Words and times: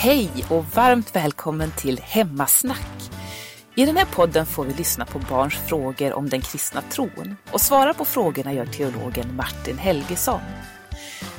Hej 0.00 0.30
och 0.50 0.64
varmt 0.64 1.16
välkommen 1.16 1.72
till 1.76 2.00
Hemmasnack. 2.02 3.10
I 3.74 3.86
den 3.86 3.96
här 3.96 4.04
podden 4.04 4.46
får 4.46 4.64
vi 4.64 4.74
lyssna 4.74 5.04
på 5.04 5.18
barns 5.18 5.54
frågor 5.54 6.12
om 6.12 6.28
den 6.28 6.40
kristna 6.40 6.82
tron 6.82 7.36
och 7.52 7.60
svara 7.60 7.94
på 7.94 8.04
frågorna 8.04 8.52
gör 8.52 8.66
teologen 8.66 9.36
Martin 9.36 9.78
Helgesson. 9.78 10.40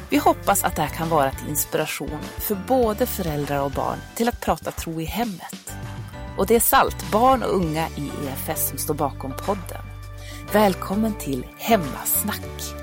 Vi 0.10 0.18
hoppas 0.18 0.64
att 0.64 0.76
det 0.76 0.82
här 0.82 0.90
kan 0.90 1.10
vara 1.10 1.32
till 1.32 1.50
inspiration 1.50 2.20
för 2.38 2.58
både 2.68 3.06
föräldrar 3.06 3.62
och 3.62 3.72
barn 3.72 3.98
till 4.16 4.30
att 4.30 4.42
prata 4.42 4.72
tro 4.72 5.02
i 5.02 5.06
hemmet. 5.06 5.74
Och 6.38 6.48
det 6.48 6.56
är 6.56 6.60
SALT, 6.60 7.12
barn 7.12 7.44
och 7.44 7.56
unga 7.56 7.88
i 7.90 8.12
EFS 8.28 8.70
som 8.70 8.78
står 8.78 8.94
bakom 8.94 9.34
podden. 9.46 9.84
Välkommen 10.54 11.14
till 11.14 11.46
Hemmasnack. 11.58 12.79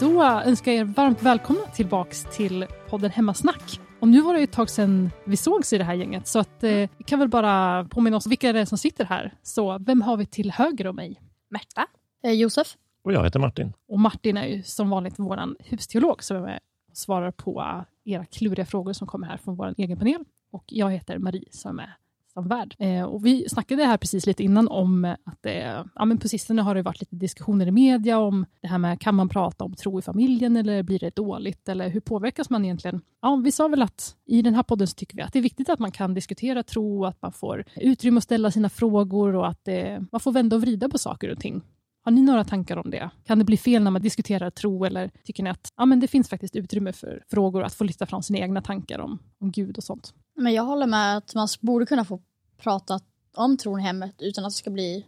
Då 0.00 0.22
önskar 0.22 0.72
jag 0.72 0.80
er 0.80 0.84
varmt 0.84 1.22
välkomna 1.22 1.60
tillbaks 1.60 2.24
till 2.36 2.66
podden 2.88 3.10
Hemmasnack. 3.10 3.80
Och 4.00 4.08
nu 4.08 4.20
var 4.20 4.34
det 4.34 4.42
ett 4.42 4.52
tag 4.52 4.70
sedan 4.70 5.10
vi 5.24 5.36
sågs 5.36 5.72
i 5.72 5.78
det 5.78 5.84
här 5.84 5.94
gänget, 5.94 6.26
så 6.26 6.38
att, 6.38 6.64
eh, 6.64 6.70
vi 6.70 7.04
kan 7.06 7.18
väl 7.18 7.28
bara 7.28 7.84
påminna 7.84 8.16
oss 8.16 8.26
vilka 8.26 8.52
det 8.52 8.60
är 8.60 8.64
som 8.64 8.78
sitter 8.78 9.04
här. 9.04 9.34
Så 9.42 9.78
vem 9.78 10.02
har 10.02 10.16
vi 10.16 10.26
till 10.26 10.50
höger 10.50 10.86
om 10.86 10.96
mig? 10.96 11.20
Märta. 11.48 11.86
Eh, 12.24 12.32
Josef. 12.32 12.76
Och 13.04 13.12
jag 13.12 13.24
heter 13.24 13.40
Martin. 13.40 13.72
Och 13.88 13.98
Martin 13.98 14.36
är 14.36 14.46
ju 14.46 14.62
som 14.62 14.90
vanligt 14.90 15.14
vår 15.16 15.54
husteolog 15.70 16.22
som 16.22 16.36
är 16.36 16.40
med 16.40 16.60
och 16.90 16.96
svarar 16.96 17.30
på 17.30 17.84
era 18.04 18.24
kluriga 18.24 18.66
frågor 18.66 18.92
som 18.92 19.06
kommer 19.06 19.26
här 19.26 19.36
från 19.36 19.56
vår 19.56 19.74
egen 19.76 19.98
panel. 19.98 20.24
Och 20.50 20.64
jag 20.66 20.90
heter 20.90 21.18
Marie 21.18 21.48
som 21.50 21.78
är 21.78 21.96
med. 22.42 22.74
Eh, 22.78 23.04
och 23.04 23.26
vi 23.26 23.48
snackade 23.48 23.84
här 23.84 23.96
precis 23.96 24.26
lite 24.26 24.44
innan 24.44 24.68
om 24.68 25.04
att 25.04 25.42
det, 25.42 25.84
ja, 25.94 26.04
men 26.04 26.18
på 26.18 26.28
sistone 26.28 26.62
har 26.62 26.74
det 26.74 26.82
varit 26.82 27.00
lite 27.00 27.16
diskussioner 27.16 27.66
i 27.66 27.70
media 27.70 28.18
om 28.18 28.46
det 28.60 28.68
här 28.68 28.78
med 28.78 29.00
kan 29.00 29.14
man 29.14 29.28
prata 29.28 29.64
om 29.64 29.74
tro 29.74 29.98
i 29.98 30.02
familjen 30.02 30.56
eller 30.56 30.82
blir 30.82 30.98
det 30.98 31.16
dåligt 31.16 31.68
eller 31.68 31.88
hur 31.88 32.00
påverkas 32.00 32.50
man 32.50 32.64
egentligen? 32.64 33.00
Ja, 33.22 33.36
vi 33.36 33.52
sa 33.52 33.68
väl 33.68 33.82
att 33.82 34.16
i 34.26 34.42
den 34.42 34.54
här 34.54 34.62
podden 34.62 34.86
så 34.86 34.94
tycker 34.94 35.16
vi 35.16 35.22
att 35.22 35.32
det 35.32 35.38
är 35.38 35.42
viktigt 35.42 35.68
att 35.68 35.78
man 35.78 35.92
kan 35.92 36.14
diskutera 36.14 36.62
tro, 36.62 37.04
att 37.04 37.22
man 37.22 37.32
får 37.32 37.64
utrymme 37.76 38.18
att 38.18 38.24
ställa 38.24 38.50
sina 38.50 38.68
frågor 38.68 39.34
och 39.34 39.48
att 39.48 39.64
det, 39.64 40.04
man 40.12 40.20
får 40.20 40.32
vända 40.32 40.56
och 40.56 40.62
vrida 40.62 40.88
på 40.88 40.98
saker 40.98 41.28
och 41.28 41.40
ting. 41.40 41.62
Har 42.06 42.12
ni 42.12 42.22
några 42.22 42.44
tankar 42.44 42.76
om 42.76 42.90
det? 42.90 43.10
Kan 43.24 43.38
det 43.38 43.44
bli 43.44 43.56
fel 43.56 43.82
när 43.82 43.90
man 43.90 44.02
diskuterar 44.02 44.50
tro 44.50 44.84
eller 44.84 45.10
tycker 45.24 45.42
ni 45.42 45.50
att 45.50 45.72
ja, 45.76 45.86
men 45.86 46.00
det 46.00 46.08
finns 46.08 46.28
faktiskt 46.28 46.56
utrymme 46.56 46.92
för 46.92 47.24
frågor 47.30 47.62
att 47.62 47.74
få 47.74 47.84
lyfta 47.84 48.06
fram 48.06 48.22
sina 48.22 48.38
egna 48.38 48.62
tankar 48.62 48.98
om, 48.98 49.18
om 49.40 49.52
Gud 49.52 49.78
och 49.78 49.84
sånt? 49.84 50.14
Men 50.36 50.52
jag 50.52 50.62
håller 50.62 50.86
med 50.86 51.16
att 51.16 51.34
man 51.34 51.48
borde 51.60 51.86
kunna 51.86 52.04
få 52.04 52.22
prata 52.58 53.00
om 53.36 53.56
tron 53.56 53.80
i 53.80 53.82
hemmet 53.82 54.14
utan 54.18 54.44
att 54.44 54.50
det 54.50 54.56
ska 54.56 54.70
bli 54.70 55.06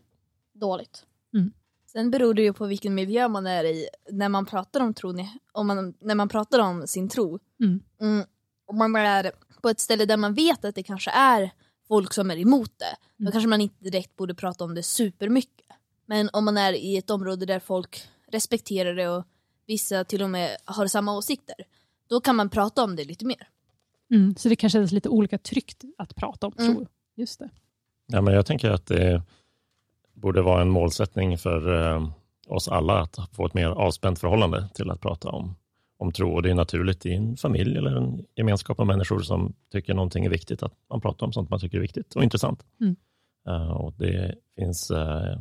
dåligt. 0.55 1.05
Mm. 1.35 1.53
Sen 1.93 2.11
beror 2.11 2.35
det 2.35 2.43
ju 2.43 2.53
på 2.53 2.67
vilken 2.67 2.95
miljö 2.95 3.29
man 3.29 3.47
är 3.47 3.65
i 3.65 3.89
när 4.11 4.29
man 4.29 4.47
pratar 4.47 4.81
om 4.81 4.95
tron, 4.95 5.27
om 5.53 5.67
man, 5.67 5.95
när 6.01 6.15
man 6.15 6.29
pratar 6.29 6.59
om 6.59 6.87
sin 6.87 7.09
tro. 7.09 7.39
Mm. 7.61 7.81
Mm. 8.01 8.25
Om 8.67 8.79
man 8.79 8.97
är 8.97 9.33
på 9.63 9.69
ett 9.69 9.81
ställe 9.81 10.05
där 10.05 10.17
man 10.17 10.35
vet 10.35 10.65
att 10.65 10.75
det 10.75 10.83
kanske 10.83 11.11
är 11.11 11.51
folk 11.89 12.13
som 12.13 12.31
är 12.31 12.37
emot 12.37 12.73
det, 12.79 12.97
då 13.17 13.23
Mm. 13.23 13.33
kanske 13.33 13.49
man 13.49 13.61
inte 13.61 13.85
direkt 13.85 14.17
borde 14.17 14.35
prata 14.35 14.65
om 14.65 14.75
det 14.75 14.83
supermycket. 14.83 15.68
Men 16.09 16.31
om 16.33 16.45
man 16.45 16.57
är 16.57 16.73
i 16.73 16.97
ett 16.97 17.11
område 17.11 17.47
där 17.47 17.61
folk 17.61 18.03
respekterar 18.33 18.95
det 18.95 19.09
och 19.09 19.25
vissa 19.67 20.05
till 20.05 20.23
och 20.23 20.31
med 20.31 20.57
har 20.65 20.87
samma 20.87 21.17
åsikter, 21.17 21.57
då 22.09 22.21
kan 22.21 22.37
man 22.37 22.51
prata 22.51 22.85
om 22.85 22.97
det 22.97 23.05
lite 23.05 23.25
mer. 23.27 23.49
Mm, 24.11 24.35
så 24.37 24.49
det 24.49 24.57
kanske 24.57 24.79
är 24.79 24.95
lite 24.95 25.09
olika 25.09 25.39
tryggt 25.39 25.85
att 25.99 26.15
prata 26.17 26.47
om 26.47 26.53
Mm. 26.59 26.75
tro. 26.75 26.87
Just 27.17 27.39
det. 27.39 27.51
Ja, 28.07 28.21
men 28.21 28.35
jag 28.35 28.47
tänker 28.47 28.71
att 28.71 28.87
det 28.87 29.23
borde 30.15 30.43
vara 30.43 30.63
en 30.63 30.71
målsättning 30.71 31.39
för 31.39 31.93
eh, 31.95 32.09
oss 32.47 32.69
alla 32.69 33.01
att 33.01 33.17
få 33.33 33.47
ett 33.47 33.55
mer 33.55 33.69
avspänt 33.69 34.19
förhållande 34.19 34.69
till 34.75 34.91
att 34.91 35.01
prata 35.01 35.29
om, 35.29 35.55
om 35.99 36.13
tro. 36.13 36.35
Och 36.35 36.43
det 36.43 36.51
är 36.51 36.55
naturligt 36.55 37.07
i 37.07 37.13
en 37.13 37.37
familj 37.37 37.79
eller 37.79 37.97
en 37.97 38.25
gemenskap 38.37 38.81
av 38.81 38.87
människor 38.87 39.21
som 39.21 39.55
tycker 39.73 39.95
någonting 39.95 40.25
är 40.25 40.31
viktigt, 40.31 40.63
att 40.63 40.73
man 40.91 41.01
pratar 41.01 41.27
om 41.27 41.33
sånt 41.33 41.51
man 41.51 41.61
tycker 41.61 41.77
är 41.77 41.83
viktigt 41.83 42.17
och 42.17 42.23
intressant. 42.25 42.65
Mm. 42.81 42.97
Eh, 43.49 43.71
och 43.71 43.93
det 43.93 44.35
finns 44.57 44.91
eh, 44.91 45.39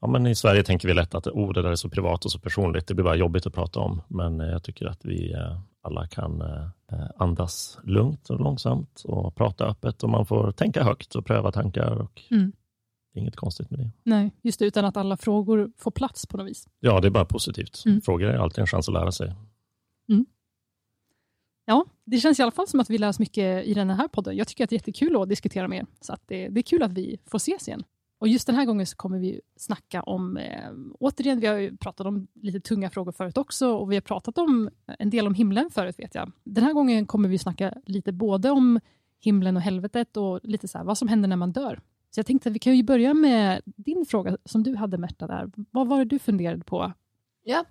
Ja, 0.00 0.08
men 0.08 0.26
I 0.26 0.34
Sverige 0.34 0.62
tänker 0.62 0.88
vi 0.88 0.94
lätt 0.94 1.14
att 1.14 1.26
oh, 1.26 1.52
det 1.52 1.62
där 1.62 1.70
är 1.70 1.76
så 1.76 1.88
privat 1.88 2.24
och 2.24 2.30
så 2.32 2.38
personligt. 2.38 2.86
Det 2.86 2.94
blir 2.94 3.04
bara 3.04 3.16
jobbigt 3.16 3.46
att 3.46 3.54
prata 3.54 3.80
om. 3.80 4.02
Men 4.08 4.40
eh, 4.40 4.46
jag 4.46 4.62
tycker 4.62 4.86
att 4.86 5.04
vi 5.04 5.32
eh, 5.32 5.60
alla 5.82 6.06
kan 6.06 6.40
eh, 6.40 7.06
andas 7.16 7.78
lugnt 7.84 8.30
och 8.30 8.40
långsamt 8.40 9.02
och 9.04 9.34
prata 9.34 9.66
öppet. 9.66 10.02
Och 10.02 10.10
man 10.10 10.26
får 10.26 10.52
tänka 10.52 10.84
högt 10.84 11.14
och 11.14 11.26
pröva 11.26 11.52
tankar. 11.52 11.96
Och 11.96 12.22
Mm. 12.30 12.52
Det 13.12 13.18
är 13.18 13.20
inget 13.20 13.36
konstigt 13.36 13.70
med 13.70 13.80
det. 13.80 13.90
Nej, 14.02 14.30
just 14.42 14.58
det, 14.58 14.64
utan 14.66 14.84
att 14.84 14.96
alla 14.96 15.16
frågor 15.16 15.70
får 15.78 15.90
plats 15.90 16.26
på 16.26 16.36
något 16.36 16.46
vis. 16.46 16.68
Ja, 16.80 17.00
det 17.00 17.08
är 17.08 17.10
bara 17.10 17.24
positivt. 17.24 17.82
Mm. 17.86 18.00
Frågor 18.00 18.28
är 18.28 18.38
alltid 18.38 18.58
en 18.58 18.66
chans 18.66 18.88
att 18.88 18.94
lära 18.94 19.12
sig. 19.12 19.34
Ja, 21.64 21.86
det 22.04 22.16
känns 22.18 22.38
i 22.38 22.42
alla 22.42 22.50
fall 22.50 22.68
som 22.68 22.80
att 22.80 22.90
vi 22.90 22.98
lär 22.98 23.08
oss 23.08 23.18
mycket 23.18 23.64
i 23.64 23.74
den 23.74 23.90
här 23.90 24.08
podden. 24.08 24.36
Jag 24.36 24.48
tycker 24.48 24.64
att 24.64 24.70
det 24.70 24.74
är 24.74 24.78
jättekul 24.78 25.22
att 25.22 25.28
diskutera 25.28 25.68
med 25.68 25.78
er, 25.78 25.86
så 26.00 26.12
att 26.12 26.22
det, 26.26 26.48
det 26.48 26.60
är 26.60 26.62
kul 26.62 26.82
att 26.82 26.92
vi 26.92 27.18
får 27.26 27.36
ses 27.36 27.68
igen. 27.68 27.84
Och 28.18 28.28
just 28.28 28.46
den 28.46 28.56
här 28.56 28.64
gången 28.64 28.86
så 28.86 28.96
kommer 28.96 29.18
vi 29.18 29.40
snacka 29.56 30.02
om, 30.02 30.36
eh, 30.36 30.70
återigen, 31.00 31.40
vi 31.40 31.46
har 31.46 31.56
ju 31.56 31.76
pratat 31.76 32.06
om 32.06 32.26
lite 32.34 32.60
tunga 32.60 32.90
frågor 32.90 33.12
förut 33.12 33.38
också 33.38 33.68
och 33.68 33.92
vi 33.92 33.96
har 33.96 34.00
pratat 34.00 34.38
om 34.38 34.70
eh, 34.86 34.94
en 34.98 35.10
del 35.10 35.26
om 35.26 35.34
himlen 35.34 35.70
förut 35.70 35.98
vet 35.98 36.14
jag. 36.14 36.32
Den 36.44 36.64
här 36.64 36.72
gången 36.72 37.06
kommer 37.06 37.28
vi 37.28 37.38
snacka 37.38 37.74
lite 37.86 38.12
både 38.12 38.50
om 38.50 38.80
himlen 39.20 39.56
och 39.56 39.62
helvetet 39.62 40.16
och 40.16 40.40
lite 40.42 40.68
så 40.68 40.78
här, 40.78 40.84
vad 40.84 40.98
som 40.98 41.08
händer 41.08 41.28
när 41.28 41.36
man 41.36 41.52
dör. 41.52 41.80
Så 42.10 42.18
jag 42.18 42.26
tänkte 42.26 42.48
att 42.48 42.54
vi 42.54 42.58
kan 42.58 42.76
ju 42.76 42.82
börja 42.82 43.14
med 43.14 43.62
din 43.64 44.06
fråga 44.06 44.36
som 44.44 44.62
du 44.62 44.76
hade 44.76 44.98
Märta 44.98 45.26
där. 45.26 45.50
Vad 45.70 45.88
var 45.88 45.98
det 45.98 46.04
du 46.04 46.18
funderade 46.18 46.64
på? 46.64 46.92
Ja. 47.44 47.64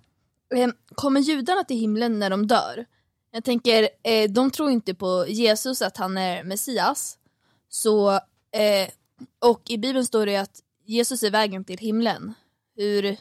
Ehm, 0.54 0.72
kommer 0.94 1.20
judarna 1.20 1.64
till 1.64 1.76
himlen 1.76 2.18
när 2.18 2.30
de 2.30 2.46
dör? 2.46 2.86
Jag 3.30 3.44
tänker, 3.44 3.88
eh, 4.02 4.30
de 4.30 4.50
tror 4.50 4.70
inte 4.70 4.94
på 4.94 5.24
Jesus, 5.28 5.82
att 5.82 5.96
han 5.96 6.18
är 6.18 6.44
Messias. 6.44 7.18
Så, 7.68 8.10
eh, 8.10 8.88
och 9.46 9.62
i 9.70 9.78
Bibeln 9.78 10.04
står 10.04 10.26
det 10.26 10.36
att 10.36 10.60
Jesus 10.84 11.22
är 11.22 11.30
vägen 11.30 11.64
till 11.64 11.78
himlen. 11.78 12.34
Hur 12.76 13.04
eh, 13.04 13.16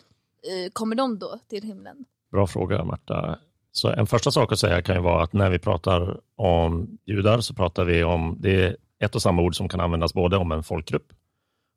kommer 0.73 0.95
de 0.95 1.19
då 1.19 1.39
till 1.49 1.63
himlen? 1.63 2.05
Bra 2.31 2.47
fråga, 2.47 2.83
Marta. 2.83 3.39
Så 3.71 3.89
en 3.89 4.07
första 4.07 4.31
sak 4.31 4.51
att 4.51 4.59
säga 4.59 4.81
kan 4.81 4.95
ju 4.95 5.01
vara 5.01 5.23
att 5.23 5.33
när 5.33 5.49
vi 5.49 5.59
pratar 5.59 6.19
om 6.35 6.97
judar 7.05 7.39
så 7.39 7.53
pratar 7.53 7.85
vi 7.85 8.03
om, 8.03 8.37
det 8.39 8.63
är 8.63 8.77
ett 8.99 9.15
och 9.15 9.21
samma 9.21 9.41
ord 9.41 9.55
som 9.55 9.69
kan 9.69 9.79
användas 9.79 10.13
både 10.13 10.37
om 10.37 10.51
en 10.51 10.63
folkgrupp 10.63 11.13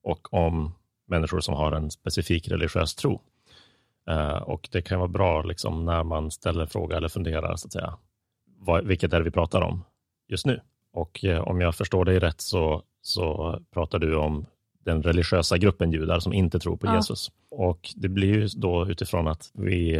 och 0.03 0.35
om 0.35 0.75
människor 1.07 1.41
som 1.41 1.55
har 1.55 1.73
en 1.73 1.91
specifik 1.91 2.49
religiös 2.49 2.95
tro. 2.95 3.21
Eh, 4.11 4.37
och 4.37 4.69
det 4.73 4.83
kan 4.83 4.99
vara 4.99 5.09
bra 5.09 5.43
liksom, 5.43 5.85
när 5.85 6.05
man 6.05 6.31
ställer 6.31 6.61
en 6.61 6.69
fråga 6.69 6.97
eller 6.97 7.09
funderar, 7.09 7.57
så 7.57 7.67
att 7.67 7.73
säga, 7.73 7.99
vad, 8.59 8.87
vilket 8.87 9.13
är 9.13 9.19
det 9.19 9.25
vi 9.25 9.31
pratar 9.31 9.61
om 9.61 9.85
just 10.29 10.47
nu? 10.47 10.61
Och 10.93 11.25
eh, 11.25 11.41
om 11.41 11.61
jag 11.61 11.75
förstår 11.75 12.05
dig 12.05 12.19
rätt 12.19 12.41
så, 12.41 12.83
så 13.07 13.59
pratar 13.75 13.99
du 13.99 14.17
om 14.17 14.47
den 14.85 15.03
religiösa 15.03 15.59
gruppen 15.59 15.93
judar 15.93 16.21
som 16.21 16.33
inte 16.33 16.59
tror 16.59 16.77
på 16.77 16.87
Ja. 16.87 16.97
Jesus. 16.97 17.31
Och 17.51 17.89
det 17.97 18.09
blir 18.09 18.35
ju 18.35 18.47
då 18.57 18.87
utifrån 18.89 19.29
att 19.29 19.51
vi 19.55 19.95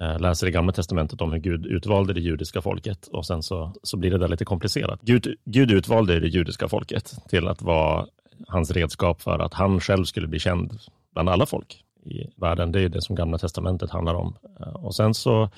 eh, 0.00 0.18
läser 0.20 0.46
i 0.46 0.50
Gamla 0.50 0.72
Testamentet 0.72 1.20
om 1.20 1.32
hur 1.32 1.38
Gud 1.38 1.66
utvalde 1.66 2.12
det 2.12 2.20
judiska 2.20 2.62
folket 2.62 3.06
och 3.12 3.26
sen 3.26 3.42
så, 3.42 3.72
så 3.82 3.96
blir 3.96 4.10
det 4.10 4.18
där 4.18 4.28
lite 4.28 4.44
komplicerat. 4.44 5.00
Gud, 5.02 5.36
Gud 5.44 5.70
utvalde 5.70 6.20
det 6.20 6.28
judiska 6.28 6.68
folket 6.68 7.14
till 7.28 7.48
att 7.48 7.62
vara 7.62 8.06
hans 8.48 8.70
redskap 8.70 9.22
för 9.22 9.38
att 9.38 9.54
han 9.54 9.80
själv 9.80 10.04
skulle 10.04 10.28
bli 10.28 10.38
känd 10.38 10.78
bland 11.14 11.28
alla 11.28 11.46
folk 11.46 11.84
i 12.04 12.26
världen. 12.36 12.72
Det 12.72 12.80
är 12.80 12.88
det 12.88 13.02
som 13.02 13.16
Gamla 13.16 13.38
Testamentet 13.38 13.90
handlar 13.90 14.14
om. 14.14 14.34
Eh, 14.60 14.68
Och 14.68 14.94
sen 14.94 15.14
så 15.14 15.50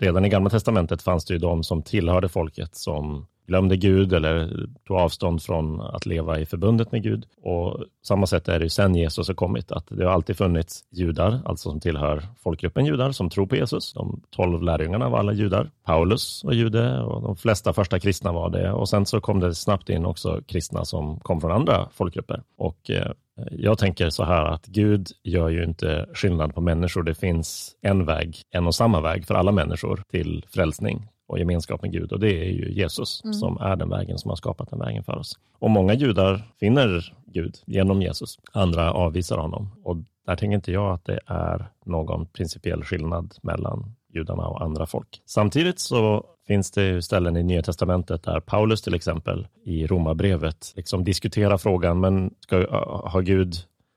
redan 0.00 0.24
i 0.24 0.28
Gamla 0.28 0.50
Testamentet 0.50 1.02
fanns 1.02 1.24
det 1.24 1.34
ju 1.34 1.38
de 1.38 1.62
som 1.64 1.82
tillhörde 1.82 2.28
folket 2.28 2.74
som 2.76 3.26
glömde 3.46 3.76
Gud 3.76 4.12
eller 4.12 4.66
tog 4.86 4.96
avstånd 4.96 5.42
från 5.42 5.80
att 5.80 6.06
leva 6.06 6.38
i 6.38 6.46
förbundet 6.46 6.92
med 6.92 7.02
Gud. 7.02 7.26
Och 7.42 7.84
samma 8.02 8.26
sätt 8.26 8.48
är 8.48 8.58
det 8.58 8.64
ju 8.64 8.68
sen 8.68 8.94
Jesus 8.94 9.28
har 9.28 9.34
kommit, 9.34 9.72
att 9.72 9.86
det 9.88 10.04
har 10.04 10.12
alltid 10.12 10.36
funnits 10.36 10.84
judar, 10.90 11.40
alltså 11.44 11.70
som 11.70 11.80
tillhör 11.80 12.22
folkgruppen 12.42 12.86
judar, 12.86 13.12
som 13.12 13.30
tror 13.30 13.46
på 13.46 13.56
Jesus. 13.56 13.92
De 13.92 14.22
tolv 14.30 14.62
lärjungarna 14.62 15.08
var 15.08 15.18
alla 15.18 15.32
judar. 15.32 15.70
Paulus 15.84 16.44
var 16.44 16.52
jude 16.52 17.00
och 17.00 17.22
de 17.22 17.36
flesta 17.36 17.72
första 17.72 17.98
kristna 17.98 18.32
var 18.32 18.50
det. 18.50 18.72
Och 18.72 18.88
sen 18.88 19.06
så 19.06 19.20
kom 19.20 19.40
det 19.40 19.54
snabbt 19.54 19.88
in 19.88 20.06
också 20.06 20.40
kristna 20.46 20.84
som 20.84 21.20
kom 21.20 21.40
från 21.40 21.52
andra 21.52 21.88
folkgrupper. 21.92 22.42
Och 22.58 22.90
eh, 22.90 23.12
jag 23.50 23.78
tänker 23.78 24.10
så 24.10 24.24
här 24.24 24.44
att 24.44 24.66
Gud 24.66 25.08
gör 25.22 25.48
ju 25.48 25.64
inte 25.64 26.06
skillnad 26.14 26.54
på 26.54 26.60
människor. 26.60 27.02
Det 27.02 27.14
finns 27.14 27.76
en 27.82 28.04
väg, 28.04 28.36
en 28.50 28.66
och 28.66 28.74
samma 28.74 29.00
väg 29.00 29.26
för 29.26 29.34
alla 29.34 29.52
människor 29.52 30.02
till 30.10 30.46
frälsning 30.48 31.08
och 31.32 31.38
gemenskap 31.38 31.82
med 31.82 31.92
Gud 31.92 32.12
och 32.12 32.20
det 32.20 32.32
är 32.32 32.50
ju 32.50 32.72
Jesus 32.72 33.24
Mm. 33.24 33.34
som 33.34 33.56
är 33.60 33.76
den 33.76 33.88
vägen 33.88 34.18
som 34.18 34.28
har 34.28 34.36
skapat 34.36 34.70
den 34.70 34.78
vägen 34.78 35.04
för 35.04 35.18
oss. 35.18 35.38
Och 35.58 35.70
många 35.70 35.94
judar 35.94 36.42
finner 36.60 37.14
Gud 37.26 37.56
genom 37.66 38.02
Jesus. 38.02 38.38
Andra 38.52 38.92
avvisar 38.92 39.38
honom 39.38 39.70
och 39.84 39.96
där 40.26 40.36
tänker 40.36 40.54
inte 40.54 40.72
jag 40.72 40.94
att 40.94 41.04
det 41.04 41.20
är 41.26 41.66
någon 41.86 42.26
principiell 42.26 42.84
skillnad 42.84 43.34
mellan 43.42 43.94
judarna 44.14 44.46
och 44.46 44.62
andra 44.62 44.86
folk. 44.86 45.22
Samtidigt 45.26 45.80
så 45.80 46.24
finns 46.46 46.70
det 46.70 47.02
ställen 47.02 47.36
i 47.36 47.42
Nya 47.42 47.62
Testamentet 47.62 48.22
där 48.22 48.40
Paulus 48.40 48.82
till 48.82 48.94
exempel 48.94 49.46
i 49.64 49.86
Romarbrevet 49.86 50.72
liksom 50.76 51.04
diskuterar 51.04 51.58
frågan, 51.58 52.00
men 52.00 52.30
ska, 52.40 52.56
har 53.04 53.22
Gud 53.22 53.54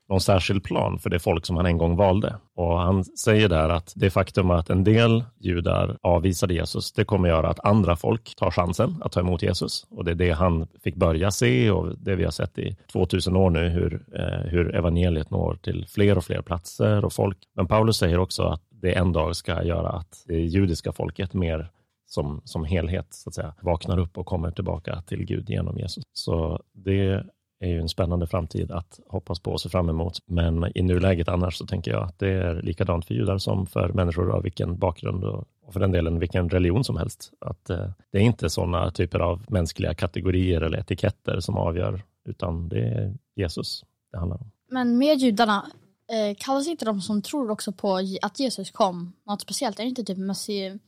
någon 0.09 0.21
särskild 0.21 0.63
plan 0.63 0.99
för 0.99 1.09
det 1.09 1.19
folk 1.19 1.45
som 1.45 1.57
han 1.57 1.65
en 1.65 1.77
gång 1.77 1.95
valde. 1.95 2.35
Och 2.55 2.79
han 2.79 3.03
säger 3.03 3.49
där 3.49 3.69
att 3.69 3.93
det 3.95 4.09
faktum 4.09 4.51
att 4.51 4.69
en 4.69 4.83
del 4.83 5.23
judar 5.39 5.97
avvisade 6.01 6.53
Jesus, 6.53 6.91
det 6.93 7.05
kommer 7.05 7.29
göra 7.29 7.49
att 7.49 7.65
andra 7.65 7.95
folk 7.95 8.35
tar 8.35 8.51
chansen 8.51 8.95
att 9.01 9.11
ta 9.11 9.19
emot 9.19 9.41
Jesus. 9.41 9.85
Och 9.89 10.05
det 10.05 10.11
är 10.11 10.15
det 10.15 10.31
han 10.31 10.67
fick 10.83 10.95
börja 10.95 11.31
se 11.31 11.71
och 11.71 11.97
det 11.97 12.15
vi 12.15 12.23
har 12.23 12.31
sett 12.31 12.57
i 12.57 12.77
2000 12.91 13.35
år 13.35 13.49
nu, 13.49 13.69
hur, 13.69 14.05
eh, 14.15 14.49
hur 14.51 14.75
evangeliet 14.75 15.29
når 15.29 15.55
till 15.55 15.85
fler 15.87 16.17
och 16.17 16.25
fler 16.25 16.41
platser 16.41 17.05
och 17.05 17.13
folk. 17.13 17.37
Men 17.55 17.67
Paulus 17.67 17.97
säger 17.97 18.19
också 18.19 18.43
att 18.43 18.61
det 18.69 18.93
en 18.93 19.11
dag 19.11 19.35
ska 19.35 19.63
göra 19.63 19.89
att 19.89 20.23
det 20.27 20.39
judiska 20.39 20.91
folket 20.91 21.33
mer 21.33 21.69
som, 22.05 22.41
som 22.43 22.65
helhet 22.65 23.07
så 23.09 23.29
att 23.29 23.35
säga, 23.35 23.53
vaknar 23.61 23.97
upp 23.97 24.17
och 24.17 24.25
kommer 24.25 24.51
tillbaka 24.51 25.01
till 25.01 25.25
Gud 25.25 25.49
genom 25.49 25.77
Jesus. 25.77 26.03
Så 26.13 26.59
det 26.73 27.25
är 27.59 27.69
ju 27.69 27.79
en 27.79 27.89
spännande 27.89 28.27
framtid 28.27 28.71
att 28.71 28.99
hoppas 29.07 29.39
på 29.39 29.51
och 29.51 29.61
se 29.61 29.69
fram 29.69 29.89
emot. 29.89 30.19
Men 30.25 30.77
i 30.77 30.81
nuläget 30.81 31.27
annars 31.27 31.57
så 31.57 31.65
tänker 31.65 31.91
jag 31.91 32.03
att 32.03 32.19
det 32.19 32.29
är 32.29 32.61
likadant 32.61 33.05
för 33.05 33.13
judar 33.13 33.37
som 33.37 33.67
för 33.67 33.89
människor 33.89 34.31
av 34.31 34.43
vilken 34.43 34.77
bakgrund 34.77 35.23
och, 35.23 35.47
för 35.73 35.79
den 35.79 35.91
delen 35.91 36.19
vilken 36.19 36.49
religion 36.49 36.83
som 36.83 36.97
helst. 36.97 37.31
Att 37.39 37.69
eh, 37.69 37.89
det 38.11 38.17
är 38.17 38.21
inte 38.21 38.49
sådana 38.49 38.91
typer 38.91 39.19
av 39.19 39.45
mänskliga 39.47 39.93
kategorier 39.93 40.61
eller 40.61 40.77
etiketter 40.77 41.39
som 41.39 41.57
avgör, 41.57 42.03
utan 42.25 42.69
det 42.69 42.79
är 42.79 43.17
Jesus 43.35 43.83
det 44.11 44.19
handlar 44.19 44.37
om. 44.37 44.51
Men 44.69 44.97
med 44.97 45.17
judarna, 45.17 45.65
eh, 46.11 46.35
kallas 46.37 46.67
inte 46.67 46.85
de 46.85 47.01
som 47.01 47.21
tror 47.21 47.51
också 47.51 47.71
på 47.71 48.01
att 48.21 48.39
Jesus 48.39 48.71
kom 48.71 49.13
något 49.25 49.41
speciellt? 49.41 49.79
Är 49.79 49.83
det 49.83 49.89
inte 49.89 50.03
typ 50.03 50.17
messi... 50.17 50.79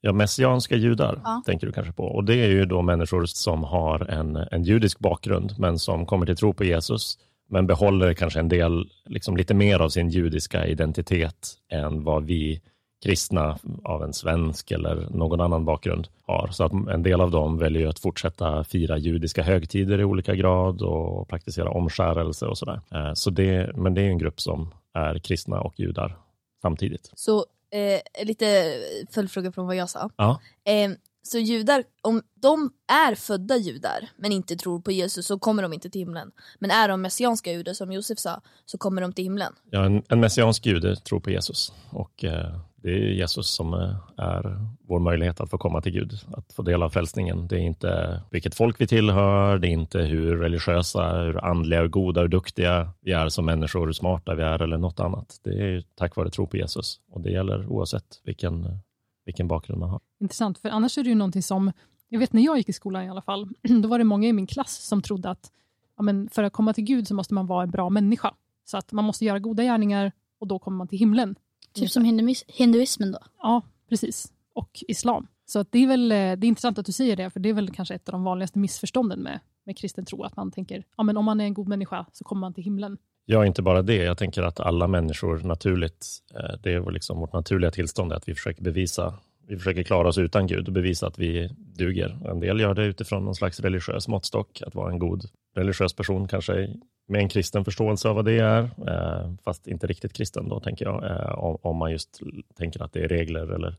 Ja, 0.00 0.12
messianska 0.12 0.76
judar 0.76 1.20
Ja. 1.24 1.42
tänker 1.46 1.66
du 1.66 1.72
kanske 1.72 1.92
på. 1.92 2.04
Och 2.04 2.24
det 2.24 2.34
är 2.34 2.48
ju 2.48 2.64
då 2.64 2.82
människor 2.82 3.24
som 3.26 3.64
har 3.64 4.10
en, 4.10 4.36
en 4.36 4.62
judisk 4.64 4.98
bakgrund, 4.98 5.54
men 5.58 5.78
som 5.78 6.06
kommer 6.06 6.26
till 6.26 6.36
tro 6.36 6.52
på 6.52 6.64
Jesus, 6.64 7.18
men 7.48 7.66
behåller 7.66 8.14
kanske 8.14 8.40
en 8.40 8.48
del, 8.48 8.90
liksom 9.06 9.36
lite 9.36 9.54
mer 9.54 9.78
av 9.80 9.88
sin 9.88 10.08
judiska 10.10 10.66
identitet 10.66 11.52
än 11.72 12.04
vad 12.04 12.24
vi 12.24 12.60
kristna 13.04 13.58
av 13.84 14.02
en 14.04 14.12
svensk 14.12 14.70
eller 14.70 15.08
någon 15.10 15.40
annan 15.40 15.64
bakgrund 15.64 16.08
har. 16.26 16.48
Så 16.52 16.64
att 16.64 16.72
en 16.72 17.02
del 17.02 17.20
av 17.20 17.30
dem 17.30 17.58
väljer 17.58 17.82
ju 17.82 17.88
att 17.88 17.98
fortsätta 17.98 18.64
fira 18.64 18.98
judiska 18.98 19.42
högtider 19.42 20.00
i 20.00 20.04
olika 20.04 20.34
grad 20.34 20.82
och 20.82 21.28
praktisera 21.28 21.70
omskärelse 21.70 22.46
och 22.46 22.58
sådär. 22.58 22.80
Eh, 22.94 23.12
Så 23.14 23.30
det, 23.30 23.76
men 23.76 23.94
det 23.94 24.02
är 24.02 24.06
en 24.08 24.18
grupp 24.18 24.40
som 24.40 24.74
är 24.94 25.18
kristna 25.18 25.60
och 25.60 25.80
judar 25.80 26.16
samtidigt. 26.62 27.10
Så 27.14 27.44
eh, 27.76 28.26
lite 28.26 28.78
följdfråga 29.10 29.52
från 29.52 29.66
vad 29.66 29.76
jag 29.76 29.90
sa. 29.90 30.10
Ja. 30.16 30.40
Eh, 30.64 30.90
så 31.22 31.38
judar, 31.38 31.84
om 32.02 32.22
de 32.34 32.70
är 32.92 33.14
födda 33.14 33.56
judar 33.56 34.08
men 34.16 34.32
inte 34.32 34.56
tror 34.56 34.80
på 34.80 34.92
Jesus 34.92 35.26
så 35.26 35.38
kommer 35.38 35.62
de 35.62 35.72
inte 35.72 35.90
till 35.90 36.00
himlen. 36.00 36.32
Men 36.58 36.70
är 36.70 36.88
de 36.88 37.02
messianska 37.02 37.52
judar 37.52 37.72
som 37.72 37.92
Josef 37.92 38.18
sa 38.18 38.40
så 38.66 38.78
kommer 38.78 39.02
de 39.02 39.12
till 39.12 39.24
himlen. 39.24 39.52
Ja, 39.70 39.84
en, 39.84 40.02
en 40.08 40.20
messiansk 40.20 40.66
jude 40.66 40.96
tror 40.96 41.20
på 41.20 41.30
Jesus 41.30 41.72
och 41.90 42.24
eh, 42.24 42.58
det 42.86 42.92
är 42.92 43.12
Jesus 43.12 43.48
som 43.48 43.74
eh, 43.74 43.96
är 44.16 44.66
vår 44.88 44.98
möjlighet 44.98 45.40
att 45.40 45.50
få 45.50 45.58
komma 45.58 45.80
till 45.80 45.92
Gud, 45.92 46.12
att 46.36 46.52
få 46.52 46.62
del 46.62 46.82
av 46.82 46.90
frälsningen. 46.90 47.48
Det 47.48 47.56
är 47.56 47.60
inte 47.60 48.22
vilket 48.30 48.54
folk 48.54 48.80
vi 48.80 48.86
tillhör, 48.86 49.58
det 49.58 49.68
är 49.68 49.70
inte 49.70 49.98
hur 49.98 50.36
religiösa, 50.36 51.22
hur 51.22 51.44
andliga, 51.44 51.80
hur 51.80 51.88
goda, 51.88 52.20
hur 52.20 52.28
duktiga 52.28 52.90
vi 53.00 53.12
är 53.12 53.28
som 53.28 53.46
människor, 53.46 53.86
hur 53.86 53.92
smarta 53.92 54.34
vi 54.34 54.42
är 54.42 54.62
eller 54.62 54.78
något 54.78 55.00
annat. 55.00 55.40
Det 55.42 55.50
är 55.50 55.84
tack 55.94 56.16
vare 56.16 56.30
tro 56.30 56.46
på 56.46 56.56
Jesus 56.56 57.00
och 57.10 57.20
det 57.20 57.30
gäller 57.30 57.66
oavsett 57.66 58.20
vilken, 58.24 58.78
vilken 59.24 59.48
bakgrund 59.48 59.80
man 59.80 59.90
har. 59.90 60.00
Intressant, 60.20 60.58
för 60.58 60.68
annars 60.68 60.98
är 60.98 61.02
det 61.02 61.08
ju 61.08 61.14
någonting 61.14 61.42
som, 61.42 61.72
jag 62.08 62.18
vet 62.18 62.32
när 62.32 62.42
jag 62.42 62.56
gick 62.56 62.68
i 62.68 62.72
skolan 62.72 63.04
i 63.04 63.10
alla 63.10 63.22
fall, 63.22 63.48
då 63.82 63.88
var 63.88 63.98
det 63.98 64.04
många 64.04 64.28
i 64.28 64.32
min 64.32 64.46
klass 64.46 64.88
som 64.88 65.02
trodde 65.02 65.30
att 65.30 65.50
ja, 65.96 66.02
men 66.02 66.28
för 66.28 66.42
att 66.42 66.52
komma 66.52 66.72
till 66.72 66.84
Gud 66.84 67.08
så 67.08 67.14
måste 67.14 67.34
man 67.34 67.46
vara 67.46 67.62
en 67.62 67.70
bra 67.70 67.90
människa. 67.90 68.34
Så 68.64 68.76
att 68.76 68.92
man 68.92 69.04
måste 69.04 69.24
göra 69.24 69.38
goda 69.38 69.62
gärningar 69.62 70.12
och 70.40 70.46
då 70.46 70.58
kommer 70.58 70.76
man 70.78 70.88
till 70.88 70.98
himlen. 70.98 71.36
Typ 71.76 71.90
som 71.90 72.04
hinduis- 72.04 72.44
hinduismen 72.46 73.12
då? 73.12 73.18
Ja, 73.42 73.62
precis. 73.88 74.32
Och 74.54 74.70
islam. 74.88 75.26
Så 75.44 75.58
att 75.58 75.72
det, 75.72 75.78
är 75.78 75.86
väl, 75.86 76.12
eh, 76.12 76.16
det 76.16 76.20
är 76.20 76.44
intressant 76.44 76.78
att 76.78 76.86
du 76.86 76.92
säger 76.92 77.16
det, 77.16 77.30
för 77.30 77.40
det 77.40 77.48
är 77.48 77.52
väl 77.52 77.70
kanske 77.70 77.94
ett 77.94 78.08
av 78.08 78.12
de 78.12 78.24
vanligaste 78.24 78.58
missförstånden 78.58 79.20
med, 79.20 79.40
med 79.66 79.78
kristen 79.78 80.04
tro, 80.04 80.22
att 80.22 80.36
man 80.36 80.50
tänker 80.50 80.84
ja, 80.96 81.02
men 81.02 81.16
om 81.16 81.24
man 81.24 81.40
är 81.40 81.44
en 81.44 81.54
god 81.54 81.68
människa 81.68 82.06
så 82.12 82.24
kommer 82.24 82.40
man 82.40 82.54
till 82.54 82.64
himlen. 82.64 82.98
Ja, 83.24 83.46
inte 83.46 83.62
bara 83.62 83.82
det. 83.82 83.96
Jag 83.96 84.18
tänker 84.18 84.42
att 84.42 84.60
alla 84.60 84.86
människor 84.86 85.38
naturligt, 85.38 86.06
eh, 86.34 86.60
det 86.62 86.72
är 86.72 86.90
liksom 86.90 87.18
vårt 87.20 87.32
naturliga 87.32 87.70
tillstånd 87.70 88.12
att 88.12 88.28
vi 88.28 88.34
försöker 88.34 88.62
bevisa, 88.62 89.14
vi 89.48 89.56
försöker 89.56 89.82
klara 89.82 90.08
oss 90.08 90.18
utan 90.18 90.46
Gud 90.46 90.66
och 90.66 90.72
bevisa 90.72 91.06
att 91.06 91.18
vi 91.18 91.50
duger. 91.56 92.18
En 92.30 92.40
del 92.40 92.60
gör 92.60 92.74
det 92.74 92.84
utifrån 92.84 93.24
någon 93.24 93.34
slags 93.34 93.60
religiös 93.60 94.08
måttstock, 94.08 94.62
att 94.66 94.74
vara 94.74 94.90
en 94.90 94.98
god 94.98 95.24
religiös 95.54 95.92
person, 95.94 96.28
kanske 96.28 96.74
med 97.06 97.20
en 97.20 97.28
kristen 97.28 97.64
förståelse 97.64 98.08
av 98.08 98.14
vad 98.14 98.24
det 98.24 98.38
är, 98.38 98.62
eh, 98.62 99.30
fast 99.44 99.66
inte 99.66 99.86
riktigt 99.86 100.12
kristen 100.12 100.48
då, 100.48 100.60
tänker 100.60 100.84
jag, 100.84 101.04
eh, 101.04 101.38
om, 101.38 101.76
man 101.76 101.92
just 101.92 102.20
tänker 102.58 102.82
att 102.82 102.92
det 102.92 103.04
är 103.04 103.08
regler 103.08 103.54
eller 103.54 103.76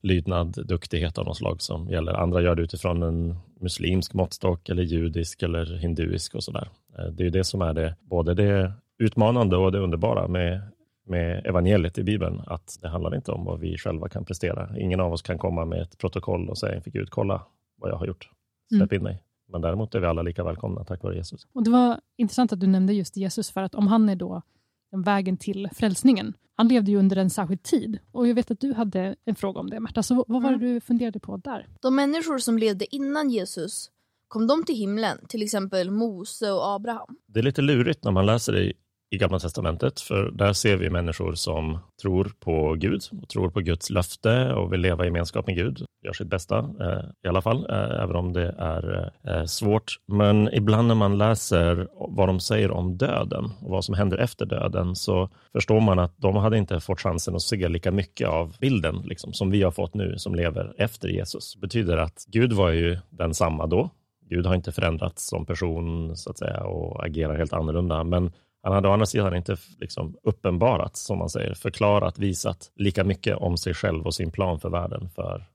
lydnad, 0.00 0.66
duktighet 0.66 1.18
av 1.18 1.24
något 1.24 1.36
slag 1.36 1.62
som 1.62 1.88
gäller. 1.88 2.12
Andra 2.12 2.42
gör 2.42 2.54
det 2.54 2.62
utifrån 2.62 3.02
en 3.02 3.36
muslimsk 3.60 4.14
måttstock 4.14 4.68
eller 4.68 4.82
judisk 4.82 5.42
eller 5.42 5.76
hinduisk 5.76 6.34
och 6.34 6.44
sådär. 6.44 6.68
Eh, 6.98 7.04
Det 7.06 7.26
är 7.26 7.30
det 7.30 7.44
som 7.44 7.62
är 7.62 7.74
det, 7.74 7.96
både 8.00 8.34
det 8.34 8.72
utmanande 8.98 9.56
och 9.56 9.72
det 9.72 9.78
underbara 9.78 10.28
med, 10.28 10.60
med 11.06 11.46
evangeliet 11.46 11.98
i 11.98 12.02
Bibeln, 12.02 12.42
att 12.46 12.78
det 12.82 12.88
handlar 12.88 13.14
inte 13.14 13.32
om 13.32 13.44
vad 13.44 13.60
vi 13.60 13.78
själva 13.78 14.08
kan 14.08 14.24
prestera. 14.24 14.78
Ingen 14.78 15.00
av 15.00 15.12
oss 15.12 15.22
kan 15.22 15.38
komma 15.38 15.64
med 15.64 15.82
ett 15.82 15.98
protokoll 15.98 16.48
och 16.48 16.58
säga 16.58 16.76
inför 16.76 16.90
Gud, 16.90 17.10
kolla 17.10 17.42
vad 17.80 17.90
jag 17.90 17.96
har 17.96 18.06
gjort, 18.06 18.30
släpp 18.78 18.92
in 18.92 19.02
mig. 19.02 19.22
Men 19.48 19.60
däremot 19.60 19.94
är 19.94 20.00
vi 20.00 20.06
alla 20.06 20.22
lika 20.22 20.44
välkomna 20.44 20.84
tack 20.84 21.02
vare 21.02 21.16
Jesus. 21.16 21.46
Och 21.52 21.62
Det 21.64 21.70
var 21.70 22.00
intressant 22.16 22.52
att 22.52 22.60
du 22.60 22.66
nämnde 22.66 22.92
just 22.92 23.16
Jesus, 23.16 23.50
för 23.50 23.62
att 23.62 23.74
om 23.74 23.86
han 23.86 24.08
är 24.08 24.16
då 24.16 24.42
den 24.90 25.02
vägen 25.02 25.36
till 25.36 25.68
frälsningen. 25.72 26.34
Han 26.56 26.68
levde 26.68 26.90
ju 26.90 26.98
under 26.98 27.16
en 27.16 27.30
särskild 27.30 27.62
tid. 27.62 27.98
Och 28.12 28.28
jag 28.28 28.34
vet 28.34 28.50
att 28.50 28.60
du 28.60 28.72
hade 28.72 29.16
en 29.24 29.34
fråga 29.34 29.60
om 29.60 29.70
det, 29.70 29.80
Märta. 29.80 30.02
Så 30.02 30.24
vad 30.28 30.42
var 30.42 30.52
det 30.52 30.58
du 30.58 30.80
funderade 30.80 31.20
på 31.20 31.36
där? 31.36 31.68
De 31.80 31.94
människor 31.94 32.38
som 32.38 32.58
levde 32.58 32.94
innan 32.94 33.30
Jesus, 33.30 33.90
kom 34.28 34.46
de 34.46 34.64
till 34.64 34.76
himlen? 34.76 35.18
Till 35.28 35.42
exempel 35.42 35.90
Mose 35.90 36.50
och 36.50 36.68
Abraham. 36.68 37.16
Det 37.26 37.38
är 37.38 37.42
lite 37.44 37.62
lurigt 37.62 38.04
när 38.04 38.12
man 38.12 38.26
läser 38.26 38.52
det 38.52 38.72
i- 39.10 39.18
Gamla 39.18 39.38
Testamentet, 39.38 40.00
för 40.00 40.30
där 40.30 40.52
ser 40.52 40.76
vi 40.76 40.90
människor 40.90 41.34
som 41.34 41.78
tror 42.02 42.32
på 42.40 42.74
Gud 42.74 43.00
och 43.22 43.28
tror 43.28 43.50
på 43.50 43.60
Guds 43.60 43.90
löfte 43.90 44.52
och 44.52 44.72
vill 44.72 44.80
leva 44.80 45.04
i 45.04 45.06
gemenskap 45.06 45.46
med 45.46 45.56
Gud. 45.56 45.84
Gör 46.04 46.12
sitt 46.12 46.26
bästa 46.28 46.58
eh, 46.58 47.04
i 47.24 47.28
alla 47.28 47.42
fall, 47.42 47.66
eh, 47.70 48.02
även 48.02 48.16
om 48.16 48.32
det 48.32 48.54
är 48.58 49.12
eh, 49.28 49.44
svårt. 49.44 49.96
Men 50.06 50.54
ibland 50.54 50.88
när 50.88 50.94
man 50.94 51.18
läser 51.18 51.88
vad 52.16 52.28
de 52.28 52.40
säger 52.40 52.70
om 52.70 52.96
döden 52.98 53.44
och 53.60 53.70
vad 53.70 53.84
som 53.84 53.94
händer 53.94 54.18
efter 54.18 54.46
döden 54.46 54.96
så 54.96 55.28
förstår 55.52 55.80
man 55.80 55.98
att 55.98 56.14
de 56.16 56.36
hade 56.36 56.58
inte 56.58 56.80
fått 56.80 57.00
chansen 57.00 57.34
att 57.34 57.42
se 57.42 57.68
lika 57.68 57.90
mycket 57.90 58.28
av 58.28 58.56
bilden 58.60 59.02
liksom, 59.04 59.32
som 59.32 59.50
vi 59.50 59.62
har 59.62 59.70
fått 59.70 59.94
nu 59.94 60.14
som 60.18 60.34
lever 60.34 60.74
efter 60.78 61.08
Jesus. 61.08 61.54
Det 61.54 61.60
betyder 61.60 61.96
att 61.96 62.24
Gud 62.28 62.52
var 62.52 62.70
ju 62.70 62.98
densamma 63.10 63.66
då. 63.66 63.90
Gud 64.30 64.46
har 64.46 64.54
inte 64.54 64.72
förändrats 64.72 65.28
som 65.28 65.46
person 65.46 66.16
så 66.16 66.30
att 66.30 66.38
säga 66.38 66.60
och 66.64 67.04
agerar 67.04 67.36
helt 67.38 67.52
annorlunda. 67.52 68.04
Men 68.04 68.32
han 68.62 68.72
hade 68.72 68.88
å 68.88 68.92
andra 68.92 69.06
sidan 69.06 69.36
inte 69.36 69.56
liksom 69.78 70.16
uppenbarat, 70.22 70.96
som 70.96 71.18
man 71.18 71.28
säger, 71.28 71.54
förklarat, 71.54 72.18
visat 72.18 72.72
lika 72.76 73.04
mycket 73.04 73.36
om 73.36 73.56
sig 73.56 73.74
själv 73.74 74.06
och 74.06 74.14
sin 74.14 74.30
plan 74.30 74.60
för 74.60 74.70
världen 74.70 75.08
för 75.08 75.46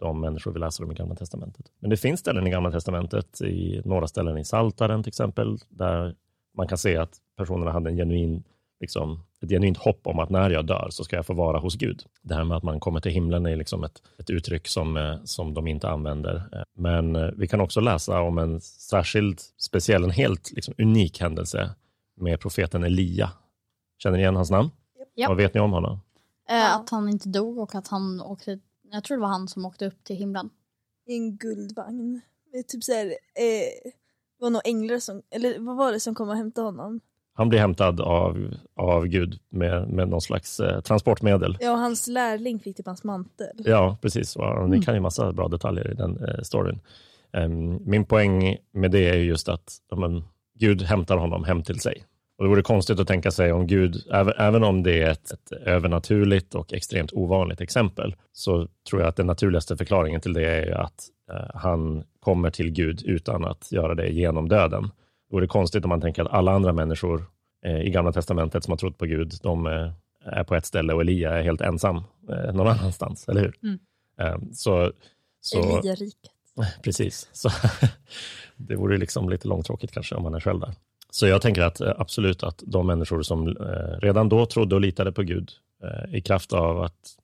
de 0.00 0.20
människor 0.20 0.52
vi 0.52 0.58
läser 0.58 0.84
om 0.84 0.92
i 0.92 0.94
Gamla 0.94 1.14
Testamentet. 1.14 1.66
Men 1.80 1.90
det 1.90 1.96
finns 1.96 2.20
ställen 2.20 2.46
i 2.46 2.50
Gamla 2.50 2.70
Testamentet, 2.70 3.40
i 3.40 3.82
några 3.84 4.06
ställen 4.06 4.38
i 4.38 4.44
Saltaren 4.44 5.02
till 5.02 5.10
exempel, 5.10 5.58
där 5.68 6.14
man 6.56 6.68
kan 6.68 6.78
se 6.78 6.96
att 6.96 7.16
personerna 7.36 7.72
hade 7.72 7.90
en 7.90 7.96
genuin, 7.96 8.44
liksom, 8.80 9.22
ett 9.42 9.50
genuint 9.50 9.76
hopp 9.76 10.06
om 10.06 10.18
att 10.18 10.30
när 10.30 10.50
jag 10.50 10.66
dör 10.66 10.88
så 10.90 11.04
ska 11.04 11.16
jag 11.16 11.26
få 11.26 11.34
vara 11.34 11.58
hos 11.58 11.76
Gud. 11.76 12.02
Det 12.22 12.34
här 12.34 12.44
med 12.44 12.56
att 12.56 12.62
man 12.62 12.80
kommer 12.80 13.00
till 13.00 13.12
himlen 13.12 13.46
är 13.46 13.56
liksom 13.56 13.84
ett, 13.84 14.02
ett 14.18 14.30
uttryck 14.30 14.68
som, 14.68 14.96
eh, 14.96 15.16
som 15.24 15.54
de 15.54 15.66
inte 15.66 15.88
använder. 15.88 16.36
Eh, 16.52 16.62
men 16.76 17.16
eh, 17.16 17.30
vi 17.36 17.48
kan 17.48 17.60
också 17.60 17.80
läsa 17.80 18.20
om 18.20 18.38
en 18.38 18.60
särskild, 18.60 19.40
speciell, 19.58 20.04
en 20.04 20.10
helt 20.10 20.52
liksom, 20.52 20.74
unik 20.78 21.20
händelse 21.20 21.70
med 22.16 22.40
profeten 22.40 22.84
Elia. 22.84 23.30
Känner 23.98 24.16
ni 24.16 24.22
igen 24.22 24.36
hans 24.36 24.50
namn? 24.50 24.70
Ja. 25.14 25.28
Vad 25.28 25.36
vet 25.36 25.54
ni 25.54 25.60
om 25.60 25.72
honom? 25.72 26.00
Eh, 26.48 26.74
Att 26.76 26.90
han 26.90 27.08
inte 27.08 27.28
dog 27.28 27.58
och 27.58 27.74
att 27.74 27.88
han 27.88 28.20
åkte, 28.20 28.58
jag 28.92 29.04
tror 29.04 29.16
det 29.16 29.20
var 29.20 29.28
han 29.28 29.48
som 29.48 29.64
åkte 29.64 29.86
upp 29.86 30.04
till 30.04 30.16
himlen. 30.16 30.50
I 31.06 31.16
en 31.16 31.36
guldvagn. 31.36 32.20
Det 32.52 32.62
typ 32.62 32.84
såhär, 32.84 33.06
eh, 33.06 33.92
det 34.38 34.40
var 34.40 34.50
nog 34.50 34.62
änglar 34.64 34.98
som, 34.98 35.22
eller 35.30 35.58
vad 35.58 35.76
var 35.76 35.92
det 35.92 36.00
som 36.00 36.14
kom 36.14 36.28
och 36.28 36.36
hämtade 36.36 36.66
honom? 36.66 37.00
Han 37.32 37.48
blir 37.48 37.58
hämtad 37.58 38.00
av, 38.00 38.54
av 38.76 39.06
Gud 39.06 39.40
med, 39.48 39.88
med 39.88 40.08
någon 40.08 40.20
slags 40.20 40.60
eh, 40.60 40.80
transportmedel. 40.80 41.56
Ja, 41.60 41.72
och 41.72 41.78
hans 41.78 42.06
lärling 42.06 42.60
fick 42.60 42.76
typ 42.76 42.86
hans 42.86 43.04
mantel. 43.04 43.56
Ja, 43.64 43.98
precis. 44.02 44.36
Och 44.36 44.70
Ni 44.70 44.82
kan 44.82 44.94
ju 44.94 45.00
massa 45.00 45.32
bra 45.32 45.48
detaljer 45.48 45.90
i 45.92 45.94
den 45.94 46.24
eh, 46.24 46.42
storyn. 46.42 46.80
Em, 47.32 47.78
min 47.90 48.04
poäng 48.04 48.56
med 48.72 48.90
det 48.90 49.08
är 49.08 49.14
ju 49.16 49.24
just 49.24 49.48
att 49.48 49.72
ja, 49.90 49.96
men, 49.96 50.24
Gud 50.58 50.82
hämtar 50.82 51.16
honom 51.16 51.44
hem 51.44 51.62
till 51.62 51.80
sig. 51.80 52.04
Och 52.38 52.44
det 52.44 52.48
vore 52.48 52.62
konstigt 52.62 53.00
att 53.00 53.08
tänka 53.08 53.30
sig 53.30 53.52
om 53.52 53.66
Gud, 53.66 53.96
även, 54.38 54.64
om 54.64 54.82
det 54.82 55.02
är 55.02 55.10
ett, 55.10 55.30
ett 55.30 55.52
övernaturligt 55.52 56.54
och 56.54 56.72
extremt 56.72 57.12
ovanligt 57.12 57.60
exempel, 57.60 58.14
så 58.32 58.68
tror 58.88 59.02
jag 59.02 59.08
att 59.08 59.16
den 59.16 59.26
naturligaste 59.26 59.76
förklaringen 59.76 60.20
till 60.20 60.32
det 60.32 60.50
är 60.50 60.70
att 60.70 61.08
eh, 61.32 61.50
han 61.54 62.04
kommer 62.20 62.50
till 62.50 62.70
Gud 62.70 63.02
utan 63.04 63.44
att 63.44 63.72
göra 63.72 63.94
det 63.94 64.08
genom 64.08 64.48
döden. 64.48 64.82
Det 65.28 65.36
vore 65.36 65.46
konstigt 65.46 65.84
om 65.84 65.88
man 65.88 66.00
tänker 66.00 66.22
att 66.22 66.32
alla 66.32 66.52
andra 66.52 66.72
människor 66.72 67.24
eh, 67.66 67.80
i 67.80 67.90
Gamla 67.90 68.12
Testamentet 68.12 68.64
som 68.64 68.72
har 68.72 68.78
trott 68.78 68.98
på 68.98 69.06
Gud, 69.06 69.32
de 69.42 69.66
eh, 69.66 69.92
är 70.24 70.44
på 70.44 70.54
ett 70.54 70.66
ställe 70.66 70.92
och 70.92 71.00
Elia 71.00 71.38
är 71.38 71.42
helt 71.42 71.60
ensam 71.60 72.02
någon 72.52 72.66
annanstans, 72.66 73.28
eller 73.28 73.40
hur? 73.40 73.54
Mm. 73.62 74.54
Så, 74.54 74.92
så, 75.40 75.78
Eliariket. 75.78 76.35
Precis. 76.82 77.28
Så, 77.32 77.50
det 78.56 78.76
vore 78.76 78.96
liksom 78.96 79.30
lite 79.30 79.48
långtråkigt 79.48 79.92
kanske 79.92 80.14
om 80.14 80.22
man 80.22 80.34
är 80.34 80.40
själv 80.40 80.60
där. 80.60 80.74
Så 81.10 81.26
jag 81.26 81.42
tänker 81.42 81.62
att 81.62 81.80
eh, 81.80 81.92
absolut 81.98 82.42
att 82.42 82.62
de 82.66 82.86
människor 82.86 83.22
som 83.22 83.48
eh, 83.48 84.00
redan 84.00 84.28
då 84.28 84.46
trodde 84.46 84.74
och 84.74 84.80
litade 84.80 85.12
på 85.12 85.22
Gud 85.22 85.50
eh, 85.82 86.14
i 86.14 86.20
kraft 86.20 86.52
av, 86.52 86.82
att, 86.82 87.18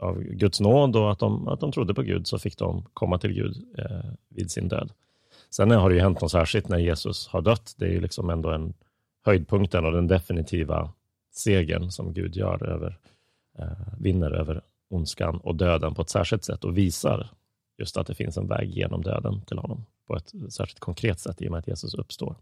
av 0.00 0.22
Guds 0.22 0.60
nåd 0.60 0.96
och 0.96 1.12
att 1.12 1.18
de, 1.18 1.48
att 1.48 1.60
de 1.60 1.72
trodde 1.72 1.94
på 1.94 2.02
Gud 2.02 2.26
så 2.26 2.38
fick 2.38 2.58
de 2.58 2.84
komma 2.92 3.18
till 3.18 3.32
Gud 3.32 3.56
vid 4.28 4.50
sin 4.50 4.68
död. 4.68 4.90
Sen 5.50 5.70
har 5.70 5.88
det 5.90 5.94
ju 5.94 6.00
hänt 6.02 6.20
något 6.20 6.30
särskilt 6.30 6.68
när 6.68 6.78
Jesus 6.78 7.28
har 7.28 7.42
dött. 7.42 7.74
Det 7.76 7.86
är 7.86 7.90
ju 7.90 8.00
liksom 8.00 8.30
ändå 8.30 8.50
en 8.50 8.74
höjdpunkten 9.24 9.84
och 9.84 9.92
den 9.92 10.06
definitiva 10.06 10.92
segern 11.32 11.90
som 11.90 12.12
Gud 12.12 12.36
gör 12.36 12.68
över, 12.68 12.98
vinner 13.98 14.30
över 14.30 14.60
ondskan 14.90 15.36
och 15.36 15.54
döden 15.54 15.94
på 15.94 16.02
ett 16.02 16.10
särskilt 16.10 16.44
sätt 16.44 16.64
och 16.64 16.78
visar 16.78 17.30
just 17.78 17.96
att 17.96 18.06
det 18.06 18.14
finns 18.14 18.36
en 18.36 18.48
väg 18.48 18.70
genom 18.70 19.02
döden 19.02 19.40
till 19.40 19.58
honom 19.58 19.86
på 20.06 20.16
ett 20.16 20.32
särskilt 20.50 20.80
konkret 20.80 21.20
sätt 21.20 21.42
i 21.42 21.48
och 21.48 21.52
med 21.52 21.58
att 21.58 21.68
Jesus 21.68 21.94
uppstår. 21.94 22.36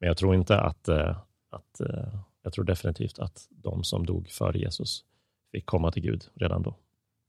Men 0.00 0.06
jag 0.06 0.16
tror 0.16 0.34
inte 0.34 0.60
att, 0.60 0.88
eh, 0.88 1.16
att 1.50 1.80
eh, 1.80 2.14
jag 2.42 2.52
tror 2.52 2.64
definitivt 2.64 3.18
att 3.18 3.48
de 3.50 3.84
som 3.84 4.06
dog 4.06 4.30
före 4.30 4.58
Jesus 4.58 5.04
fick 5.52 5.66
komma 5.66 5.92
till 5.92 6.02
Gud 6.02 6.24
redan 6.34 6.62
då. 6.62 6.74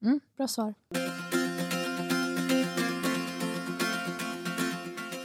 Mm, 0.01 0.19
bra 0.37 0.47
svar. 0.47 0.73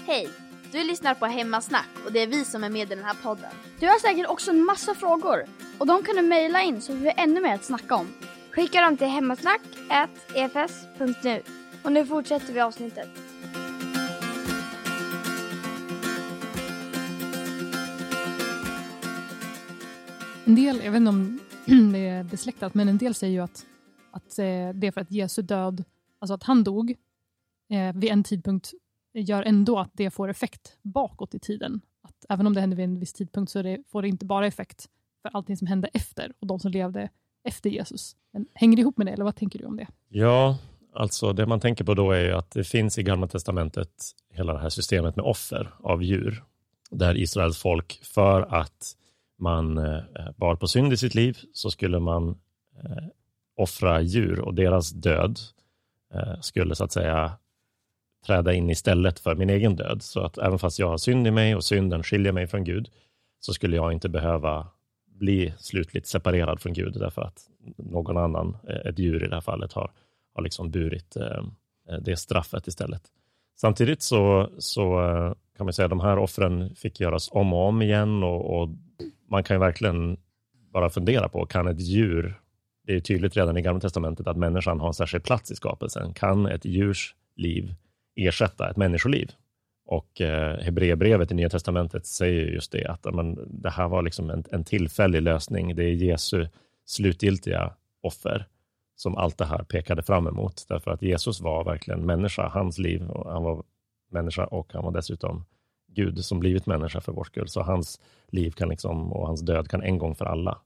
Hej! 0.07 0.29
Du 0.73 0.85
lyssnar 0.85 1.15
på 1.15 1.27
Hemmasnack 1.27 1.89
och 2.07 2.13
det 2.13 2.21
är 2.21 2.27
vi 2.27 2.45
som 2.45 2.65
är 2.65 2.71
med 2.71 2.93
i 2.93 2.95
den 2.95 3.05
här 3.05 3.17
podden. 3.23 3.51
Du 3.81 3.87
har 3.87 3.99
säkert 3.99 4.27
också 4.27 4.51
en 4.51 4.65
massa 4.65 4.95
frågor 4.95 5.45
och 5.79 5.87
de 5.87 6.03
kan 6.03 6.17
du 6.17 6.23
mejla 6.23 6.63
in 6.63 6.81
så 6.81 6.93
får 6.93 7.01
vi 7.01 7.13
ännu 7.17 7.41
mer 7.41 7.55
att 7.55 7.65
snacka 7.65 7.95
om. 7.95 8.07
Skicka 8.51 8.81
dem 8.81 8.97
till 8.97 9.07
hemmasnack.efs.nu. 9.07 11.43
Och 11.85 11.93
nu 11.93 12.07
fortsätter 12.07 12.53
vi 12.53 12.61
avsnittet. 12.61 13.09
En 20.45 20.55
del, 20.55 20.81
jag 20.85 20.93
vet 20.93 20.97
inte 20.97 21.09
om 21.09 21.39
det 21.93 22.09
är 22.09 22.25
besläktat, 22.25 22.75
men 22.75 22.89
en 22.89 22.99
del 22.99 23.15
säger 23.15 23.33
ju 23.33 23.41
att, 23.41 23.67
att 24.11 24.39
eh, 24.39 24.45
det 24.75 24.87
är 24.87 24.91
för 24.91 25.01
att 25.01 25.11
Jesu 25.11 25.43
död, 25.43 25.85
alltså 26.19 26.35
att 26.35 26.43
han 26.43 26.65
dog 26.65 26.91
eh, 27.71 27.97
vid 27.97 28.11
en 28.11 28.25
tidpunkt, 28.25 28.73
gör 29.15 29.43
ändå 29.43 29.79
att 29.79 29.91
det 29.95 30.11
får 30.11 30.29
effekt 30.29 30.79
bakåt 30.83 31.35
i 31.35 31.39
tiden. 31.39 31.81
Att 32.03 32.25
även 32.29 32.47
om 32.47 32.55
det 32.55 32.61
hände 32.61 32.77
vid 32.77 32.85
en 32.85 33.01
viss 33.01 33.13
tidpunkt 33.13 33.53
så 33.53 33.63
det, 33.63 33.79
får 33.89 34.03
det 34.03 34.09
inte 34.09 34.25
bara 34.25 34.47
effekt 34.47 34.89
för 35.23 35.37
allting 35.37 35.57
som 35.57 35.67
hände 35.67 35.89
efter 35.93 36.33
och 36.41 36.47
de 36.47 36.61
som 36.61 36.71
levde 36.71 37.09
efter 37.43 37.71
Jesus. 37.71 38.17
Men 38.33 38.47
hänger 38.55 38.77
det 38.77 38.81
ihop 38.81 38.99
med 38.99 39.07
det, 39.07 39.13
eller 39.13 39.25
vad 39.25 39.37
tänker 39.37 39.59
du 39.59 39.65
om 39.65 39.77
det? 39.77 39.87
Ja, 40.09 40.59
alltså 40.99 41.33
det 41.33 41.47
man 41.47 41.61
tänker 41.61 41.85
på 41.85 41.95
då 41.95 42.13
är 42.13 42.31
att 42.31 42.51
det 42.51 42.65
finns 42.65 42.99
i 42.99 43.03
Gamla 43.03 43.27
Testamentet 43.27 43.91
hela 44.33 44.53
det 44.53 44.59
här 44.59 44.69
systemet 44.69 45.17
med 45.17 45.25
offer 45.25 45.71
av 45.83 46.03
djur, 46.03 46.45
där 46.91 47.17
Israels 47.17 47.59
folk 47.59 48.01
för 48.05 48.55
att 48.55 48.95
man 49.39 49.79
eh, 49.79 50.03
bar 50.37 50.57
på 50.57 50.67
synd 50.67 50.93
i 50.93 50.97
sitt 50.97 51.15
liv 51.15 51.39
så 51.53 51.71
skulle 51.71 51.99
man 51.99 52.29
eh, 52.85 53.05
offra 53.57 54.01
djur 54.01 54.41
och 54.41 54.55
deras 54.55 54.91
död 54.91 55.39
eh, 56.15 56.41
skulle 56.41 56.75
så 56.75 56.85
att 56.85 56.93
säga 56.93 57.33
träda 58.27 58.53
in 58.53 58.71
istället 58.71 59.19
för 59.19 59.35
min 59.35 59.51
egen 59.51 59.77
död. 59.77 60.03
Så 60.03 60.21
att 60.21 60.39
även 60.39 60.59
fast 60.59 60.79
jag 60.79 60.89
har 60.89 60.99
synd 60.99 61.27
i 61.27 61.31
mig 61.31 61.57
och 61.57 61.65
synden 61.65 62.03
skiljer 62.03 62.33
mig 62.33 62.47
från 62.47 62.65
Gud 62.65 62.91
så 63.41 63.53
skulle 63.53 63.77
jag 63.77 63.93
inte 63.93 64.09
behöva 64.09 64.69
bli 65.07 65.55
slutligt 65.59 66.07
separerad 66.07 66.61
från 66.61 66.73
Gud 66.73 66.97
därför 66.99 67.23
att 67.23 67.39
någon 67.77 68.17
annan, 68.17 68.57
ett 68.85 68.99
djur 68.99 69.25
i 69.25 69.29
det 69.29 69.35
här 69.35 69.41
fallet, 69.41 69.73
har, 69.73 69.91
har 70.39 70.43
liksom 70.43 70.71
burit 70.71 71.17
eh, 71.17 71.43
eh, 71.89 71.99
det 72.01 72.17
straffet 72.17 72.67
istället. 72.67 73.03
Samtidigt 73.61 74.03
så, 74.03 74.51
så 74.59 75.01
eh, 75.01 75.33
kan 75.57 75.67
man 75.67 75.73
säga 75.73 75.87
att 75.87 75.91
de 75.91 76.01
här 76.01 76.19
offren 76.19 76.75
fick 76.75 77.01
göras 77.01 77.29
om 77.33 77.53
och 77.53 77.69
om 77.69 77.83
igen 77.83 78.23
och, 78.23 78.61
och 78.61 78.69
man 79.31 79.45
kan 79.45 79.55
ju 79.57 79.61
verkligen 79.61 80.17
bara 80.73 80.91
fundera 80.91 81.29
på, 81.29 81.47
kan 81.47 81.67
ett 81.67 81.81
djur, 81.81 82.41
det 82.87 82.95
är 82.95 83.01
tydligt 83.01 83.37
redan 83.37 83.57
i 83.57 83.63
Gamla 83.63 83.81
Testamentet 83.81 84.27
att 84.27 84.37
människan 84.37 84.81
har 84.81 84.87
en 84.89 84.95
särskild 84.95 85.25
plats 85.25 85.51
i 85.51 85.55
skapelsen, 85.55 86.15
kan 86.15 86.47
ett 86.47 86.65
djurs 86.65 87.15
liv 87.37 87.75
ersätta 88.17 88.71
ett 88.71 88.77
människoliv? 88.77 89.31
Och 89.87 90.21
eh, 90.21 90.59
Hebreerbrevet 90.59 91.33
i 91.33 91.35
Nya 91.35 91.49
Testamentet 91.49 92.07
säger 92.07 92.47
just 92.47 92.73
det, 92.73 92.87
att 92.87 93.15
men, 93.15 93.61
det 93.63 93.71
här 93.71 93.89
var 93.89 94.03
liksom 94.03 94.31
en, 94.31 94.45
en 94.51 94.65
tillfällig 94.65 95.23
lösning. 95.23 95.77
Det 95.77 95.85
är 95.85 95.93
Jesu 95.93 96.47
slutgiltiga 96.85 97.73
offer 98.03 98.47
som 99.01 99.17
allt 99.17 99.39
det 99.39 99.45
här 99.45 99.63
pekade 99.63 100.03
fram 100.03 100.27
emot. 100.27 100.65
Därför 100.69 100.91
att 100.91 101.03
Jesus 101.03 101.41
var 101.41 101.65
verkligen 101.65 102.07
människa, 102.07 102.49
hans 102.49 102.79
liv, 102.79 103.11
och 103.11 103.33
han 103.33 103.43
var 103.43 103.63
människa 104.11 104.45
och 104.45 104.73
han 104.73 104.85
var 104.85 104.93
dessutom 104.93 105.45
Gud 105.87 106.25
som 106.25 106.41
blivit 106.41 106.67
människa 106.67 107.01
för 107.01 107.13
vår 107.13 107.25
skull. 107.25 107.49
Så 107.49 107.63
hans 107.63 108.01
liv 108.29 108.51
kan 108.51 108.69
liksom, 108.69 109.13
och 109.13 109.27
hans 109.27 109.41
död 109.41 109.69
kan 109.69 109.83
en 109.83 109.99
gång 109.99 110.15
för 110.15 110.25
alla 110.25 110.59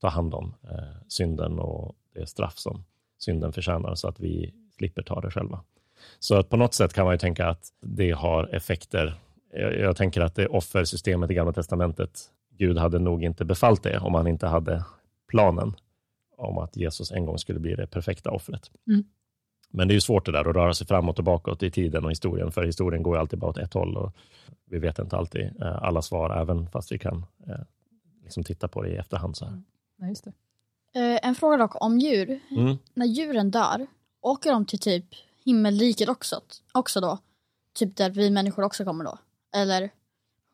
ta 0.00 0.08
hand 0.08 0.34
om 0.34 0.54
eh, 0.62 1.02
synden 1.08 1.58
och 1.58 1.94
det 2.14 2.26
straff 2.26 2.58
som 2.58 2.84
synden 3.18 3.52
förtjänar 3.52 3.94
så 3.94 4.08
att 4.08 4.20
vi 4.20 4.54
slipper 4.76 5.02
ta 5.02 5.20
det 5.20 5.30
själva. 5.30 5.60
Så 6.18 6.38
att 6.38 6.48
på 6.48 6.56
något 6.56 6.74
sätt 6.74 6.92
kan 6.92 7.04
man 7.04 7.14
ju 7.14 7.18
tänka 7.18 7.48
att 7.48 7.72
det 7.80 8.10
har 8.10 8.54
effekter. 8.54 9.14
Jag, 9.52 9.78
jag 9.78 9.96
tänker 9.96 10.20
att 10.20 10.34
det 10.34 10.46
offersystemet 10.46 11.30
i 11.30 11.34
Gamla 11.34 11.52
Testamentet, 11.52 12.20
Gud 12.50 12.78
hade 12.78 12.98
nog 12.98 13.24
inte 13.24 13.44
befallt 13.44 13.82
det 13.82 13.98
om 13.98 14.14
han 14.14 14.26
inte 14.26 14.46
hade 14.46 14.84
planen 15.28 15.74
om 16.38 16.58
att 16.58 16.76
Jesus 16.76 17.12
en 17.12 17.26
gång 17.26 17.38
skulle 17.38 17.58
bli 17.60 17.74
det 17.74 17.86
perfekta 17.86 18.30
offret. 18.30 18.70
Mm. 18.86 19.04
Men 19.70 19.88
det 19.88 19.92
är 19.92 19.94
ju 19.94 20.00
svårt 20.00 20.26
det 20.26 20.32
där 20.32 20.48
att 20.48 20.56
röra 20.56 20.74
sig 20.74 20.86
framåt 20.86 21.18
och 21.18 21.24
bakåt 21.24 21.62
i 21.62 21.70
tiden 21.70 22.04
och 22.04 22.10
historien, 22.10 22.52
för 22.52 22.64
historien 22.64 23.02
går 23.02 23.16
ju 23.16 23.20
alltid 23.20 23.38
bara 23.38 23.50
åt 23.50 23.58
ett 23.58 23.74
håll 23.74 23.96
och 23.96 24.12
vi 24.70 24.78
vet 24.78 24.98
inte 24.98 25.16
alltid 25.16 25.62
eh, 25.62 25.82
alla 25.82 26.02
svar, 26.02 26.40
även 26.40 26.70
fast 26.70 26.92
vi 26.92 26.98
kan 26.98 27.26
eh, 27.46 27.60
liksom 28.22 28.44
titta 28.44 28.68
på 28.68 28.82
det 28.82 28.88
i 28.88 28.96
efterhand. 28.96 29.36
Så 29.36 29.44
här. 29.44 29.62
Nej, 29.96 30.08
just 30.08 30.24
det. 30.24 30.32
Eh, 31.00 31.28
en 31.28 31.34
fråga 31.34 31.56
dock 31.56 31.82
om 31.82 31.98
djur. 31.98 32.40
Mm. 32.50 32.76
När 32.94 33.06
djuren 33.06 33.50
dör, 33.50 33.86
åker 34.20 34.52
de 34.52 34.66
till 34.66 34.78
typ 34.78 35.04
himmelriket 35.44 36.08
också, 36.08 36.40
också 36.72 37.00
då? 37.00 37.18
Typ 37.74 37.96
där 37.96 38.10
vi 38.10 38.30
människor 38.30 38.62
också 38.62 38.84
kommer 38.84 39.04
då? 39.04 39.18
Eller 39.56 39.90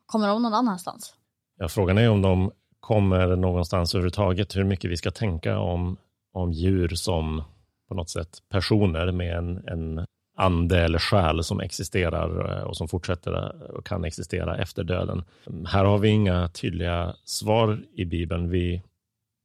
kommer 0.05 0.27
de 0.27 0.41
någon 0.41 0.53
annanstans? 0.53 1.15
Ja, 1.57 1.69
frågan 1.69 1.97
är 1.97 2.09
om 2.09 2.21
de 2.21 2.51
kommer 2.85 3.35
någonstans 3.35 3.95
överhuvudtaget, 3.95 4.55
hur 4.55 4.63
mycket 4.63 4.91
vi 4.91 4.97
ska 4.97 5.11
tänka 5.11 5.59
om, 5.59 5.97
om 6.33 6.51
djur 6.51 6.87
som 6.87 7.43
på 7.87 7.95
något 7.95 8.09
sätt 8.09 8.29
personer 8.49 9.11
med 9.11 9.37
en, 9.37 9.67
en 9.67 10.05
ande 10.37 10.79
eller 10.79 10.99
själ 10.99 11.43
som 11.43 11.59
existerar 11.59 12.57
eh, 12.57 12.63
och 12.63 12.77
som 12.77 12.87
fortsätter 12.87 13.55
och 13.77 13.85
kan 13.85 14.05
existera 14.05 14.57
efter 14.57 14.83
döden. 14.83 15.23
Här 15.67 15.85
har 15.85 15.97
vi 15.97 16.09
inga 16.09 16.49
tydliga 16.49 17.15
svar 17.23 17.79
i 17.93 18.05
Bibeln. 18.05 18.49
Vi, 18.49 18.81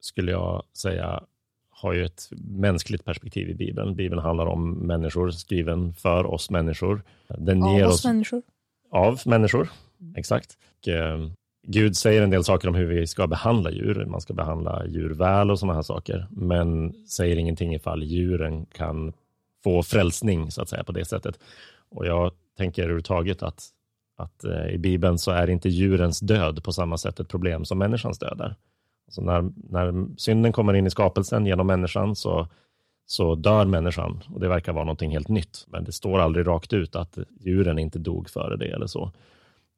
skulle 0.00 0.32
jag 0.32 0.62
säga, 0.76 1.22
har 1.70 1.92
ju 1.92 2.04
ett 2.04 2.28
mänskligt 2.48 3.04
perspektiv 3.04 3.50
i 3.50 3.54
Bibeln. 3.54 3.94
Bibeln 3.94 4.22
handlar 4.22 4.46
om 4.46 4.70
människor, 4.72 5.30
skriven 5.30 5.94
för 5.94 6.26
oss 6.26 6.50
människor. 6.50 7.02
Den 7.28 7.62
Av 7.62 7.76
ger 7.76 7.86
oss 7.86 7.94
oss 7.94 8.04
människor. 8.04 8.42
av 8.90 9.20
människor, 9.26 9.68
exakt. 10.16 10.58
Och, 10.78 10.88
eh, 10.88 11.18
Gud 11.62 11.96
säger 11.96 12.22
en 12.22 12.30
del 12.30 12.44
saker 12.44 12.68
om 12.68 12.74
hur 12.74 12.86
vi 12.86 13.06
ska 13.06 13.26
behandla 13.26 13.70
djur. 13.70 14.04
Man 14.04 14.20
ska 14.20 14.34
behandla 14.34 14.86
djur 14.86 15.10
väl 15.10 15.50
och 15.50 15.58
sådana 15.58 15.74
här 15.74 15.82
saker, 15.82 16.26
men 16.30 16.92
säger 17.06 17.36
ingenting 17.36 17.74
ifall 17.74 18.02
djuren 18.02 18.66
kan 18.66 19.12
få 19.64 19.82
frälsning 19.82 20.50
så 20.50 20.62
att 20.62 20.68
säga 20.68 20.84
på 20.84 20.92
det 20.92 21.04
sättet. 21.04 21.38
Och 21.88 22.06
jag 22.06 22.32
tänker 22.56 22.82
överhuvudtaget 22.82 23.42
att, 23.42 23.68
att 24.16 24.44
eh, 24.44 24.66
i 24.66 24.78
Bibeln 24.78 25.18
så 25.18 25.30
är 25.30 25.50
inte 25.50 25.68
djurens 25.68 26.20
död 26.20 26.64
på 26.64 26.72
samma 26.72 26.98
sätt 26.98 27.20
ett 27.20 27.28
problem 27.28 27.64
som 27.64 27.78
människans 27.78 28.18
död 28.18 28.40
är. 28.40 28.56
Alltså 29.06 29.22
när, 29.22 29.50
när 29.70 30.16
synden 30.16 30.52
kommer 30.52 30.74
in 30.74 30.86
i 30.86 30.90
skapelsen 30.90 31.46
genom 31.46 31.66
människan 31.66 32.16
så, 32.16 32.48
så 33.06 33.34
dör 33.34 33.64
människan 33.64 34.22
och 34.34 34.40
det 34.40 34.48
verkar 34.48 34.72
vara 34.72 34.84
någonting 34.84 35.10
helt 35.10 35.28
nytt. 35.28 35.66
Men 35.68 35.84
det 35.84 35.92
står 35.92 36.18
aldrig 36.18 36.46
rakt 36.46 36.72
ut 36.72 36.96
att 36.96 37.18
djuren 37.40 37.78
inte 37.78 37.98
dog 37.98 38.30
före 38.30 38.56
det 38.56 38.68
eller 38.70 38.86
så. 38.86 39.12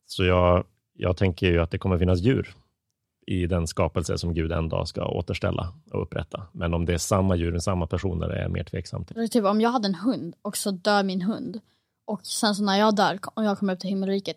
Så 0.06 0.24
jag, 0.24 0.64
jag 0.94 1.16
tänker 1.16 1.46
ju 1.46 1.58
att 1.58 1.70
det 1.70 1.78
kommer 1.78 1.98
finnas 1.98 2.20
djur 2.20 2.54
i 3.26 3.46
den 3.46 3.66
skapelse 3.66 4.18
som 4.18 4.34
Gud 4.34 4.52
en 4.52 4.68
dag 4.68 4.88
ska 4.88 5.04
återställa 5.04 5.72
och 5.90 6.02
upprätta. 6.02 6.46
Men 6.52 6.74
om 6.74 6.84
det 6.84 6.94
är 6.94 6.98
samma 6.98 7.36
djur, 7.36 7.58
samma 7.58 7.86
personer, 7.86 8.28
är 8.28 8.42
jag 8.42 8.50
mer 8.50 8.64
tveksam 8.64 9.04
till. 9.04 9.30
Typ 9.30 9.44
om 9.44 9.60
jag 9.60 9.70
hade 9.70 9.88
en 9.88 9.94
hund 9.94 10.34
och 10.42 10.56
så 10.56 10.70
dör 10.70 11.02
min 11.02 11.22
hund 11.22 11.60
och 12.04 12.26
sen 12.26 12.54
så 12.54 12.62
när 12.62 12.78
jag 12.78 12.96
dör 12.96 13.18
och 13.34 13.44
jag 13.44 13.58
kommer 13.58 13.72
upp 13.72 13.80
till 13.80 13.90
himmelriket, 13.90 14.36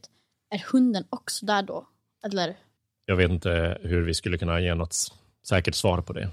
är 0.49 0.63
hunden 0.71 1.03
också 1.09 1.45
där 1.45 1.63
då? 1.63 1.87
Eller? 2.25 2.57
Jag 3.05 3.15
vet 3.15 3.31
inte 3.31 3.77
hur 3.81 4.01
vi 4.01 4.13
skulle 4.13 4.37
kunna 4.37 4.61
ge 4.61 4.75
något 4.75 4.95
säkert 5.47 5.75
svar 5.75 6.01
på 6.01 6.13
det. 6.13 6.29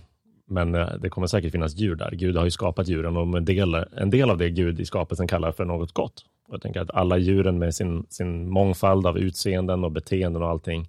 Men 0.52 0.74
eh, 0.74 0.94
det 1.00 1.10
kommer 1.10 1.26
säkert 1.26 1.52
finnas 1.52 1.76
djur 1.76 1.94
där. 1.94 2.10
Gud 2.10 2.36
har 2.36 2.44
ju 2.44 2.50
skapat 2.50 2.88
djuren 2.88 3.16
och 3.16 3.36
en 3.36 3.44
del, 3.44 3.74
en 3.74 4.10
del 4.10 4.30
av 4.30 4.38
det 4.38 4.50
Gud 4.50 4.80
i 4.80 4.84
skapelsen 4.84 5.28
kallar 5.28 5.52
för 5.52 5.64
något 5.64 5.92
gott. 5.92 6.24
Och 6.48 6.54
jag 6.54 6.62
tänker 6.62 6.80
att 6.80 6.90
alla 6.90 7.18
djuren 7.18 7.58
med 7.58 7.74
sin, 7.74 8.06
sin 8.08 8.50
mångfald 8.50 9.06
av 9.06 9.18
utseenden 9.18 9.84
och 9.84 9.92
beteenden 9.92 10.42
och 10.42 10.48
allting 10.48 10.88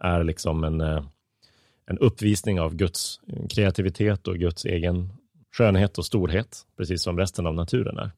är 0.00 0.24
liksom 0.24 0.64
en, 0.64 0.80
eh, 0.80 1.04
en 1.86 1.98
uppvisning 1.98 2.60
av 2.60 2.74
Guds 2.74 3.20
kreativitet 3.50 4.28
och 4.28 4.36
Guds 4.36 4.64
egen 4.64 5.12
skönhet 5.52 5.98
och 5.98 6.06
storhet, 6.06 6.66
precis 6.76 7.02
som 7.02 7.18
resten 7.18 7.46
av 7.46 7.54
naturen 7.54 7.98
är. 7.98 8.10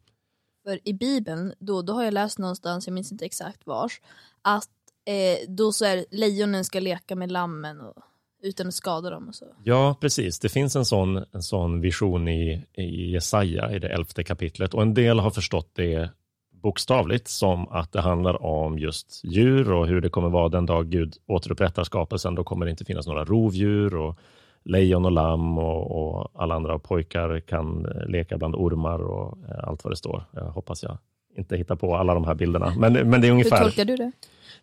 För 0.65 0.89
i 0.89 0.93
Bibeln, 0.93 1.53
då, 1.59 1.83
då 1.83 1.93
har 1.93 2.05
jag 2.05 2.15
läst 2.15 2.39
någonstans, 2.39 2.87
jag 2.87 2.95
minns 2.95 3.13
inte 3.13 3.25
exakt 3.25 3.67
vars, 3.67 4.01
att 4.43 4.71
eh, 5.05 5.49
då 5.49 5.73
så 5.73 5.85
är 5.85 6.05
lejonen 6.11 6.65
ska 6.65 6.81
leka 6.81 7.17
med 7.17 7.33
lammen 7.33 7.81
och, 7.81 8.03
utan 8.43 8.67
att 8.67 8.75
skada 8.75 9.11
dem 9.11 9.29
och 9.29 9.35
så. 9.35 9.45
Ja, 9.65 9.97
precis. 10.01 10.39
Det 10.39 10.49
finns 10.49 10.77
en 10.77 10.85
sån, 10.85 11.25
en 11.33 11.43
sån 11.43 11.81
vision 11.81 12.29
i, 12.29 12.67
i 12.73 13.11
Jesaja 13.11 13.73
i 13.73 13.79
det 13.79 13.89
elfte 13.89 14.25
kapitlet 14.25 14.75
och 14.75 14.83
en 14.83 14.95
del 14.95 15.19
har 15.19 15.31
förstått 15.31 15.71
det 15.75 16.11
bokstavligt 16.63 17.29
som 17.29 17.69
att 17.69 17.93
det 17.93 18.01
handlar 18.01 18.43
om 18.43 18.79
just 18.79 19.21
djur 19.25 19.73
och 19.73 19.87
hur 19.87 20.01
det 20.01 20.09
kommer 20.09 20.29
vara 20.29 20.49
den 20.49 20.67
dag 20.67 20.91
Gud 20.91 21.15
återupprättar 21.27 21.85
skapelsen. 21.85 22.35
Då 22.35 22.45
kommer 22.45 22.67
det 22.67 22.71
inte 22.71 22.85
finnas 22.85 23.07
några 23.07 23.25
rovdjur 23.25 23.95
och 23.97 24.19
lejon 24.65 25.05
och 25.05 25.13
lamm 25.13 25.59
och, 25.59 25.91
och 25.91 26.31
alla 26.35 26.55
andra 26.55 26.79
pojkar 26.79 27.41
kan 27.41 27.87
eh, 27.87 28.07
leka 28.09 28.39
bland 28.39 28.55
ormar 28.55 28.99
och 28.99 29.39
eh, 29.49 29.69
allt 29.69 29.85
vad 29.85 29.93
det 29.93 29.97
står. 29.97 30.25
Jag 30.33 30.45
hoppas 30.45 30.83
jag 30.83 30.99
inte 31.37 31.57
hittar 31.57 31.77
på 31.77 31.97
alla 31.97 32.15
de 32.15 32.25
här 32.25 32.35
bilderna. 32.35 32.75
Men, 32.79 32.93
men 32.93 33.21
det 33.21 33.29
är 33.29 33.33
ungefär... 33.33 33.57
Hur 33.57 33.65
tolkar 33.65 33.85
du 33.85 33.97
det? 33.97 34.13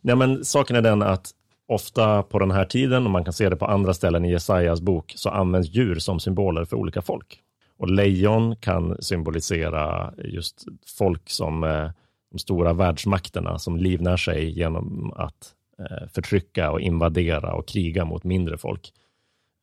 Nej, 0.02 0.16
men 0.16 0.46
saken 0.46 0.76
är 0.76 0.82
den 0.82 1.02
att 1.02 1.32
ofta 1.68 2.24
på 2.24 2.40
den 2.40 2.52
här 2.52 2.66
tiden, 2.66 3.06
och 3.06 3.12
man 3.12 3.24
kan 3.24 3.34
se 3.34 3.50
det 3.50 3.56
på 3.56 3.66
andra 3.66 3.94
ställen 3.94 4.26
i 4.26 4.32
Jesajas 4.32 4.82
bok, 4.82 5.14
så 5.16 5.30
används 5.30 5.70
djur 5.70 5.96
som 5.96 6.20
symboler 6.20 6.66
för 6.66 6.78
olika 6.78 7.02
folk. 7.02 7.40
Och 7.78 7.90
lejon 7.90 8.56
kan 8.56 9.02
symbolisera 9.02 10.14
just 10.18 10.66
folk 10.98 11.30
som 11.30 11.64
eh, 11.64 11.90
de 12.32 12.40
stora 12.40 12.74
världsmakterna 12.74 13.60
som 13.60 13.78
livnär 13.78 14.18
sig 14.18 14.60
genom 14.60 15.14
att 15.16 15.54
eh, 15.80 16.08
förtrycka 16.08 16.72
och 16.72 16.82
invadera 16.82 17.54
och 17.54 17.68
kriga 17.68 18.06
mot 18.06 18.24
mindre 18.24 18.58
folk. 18.58 18.94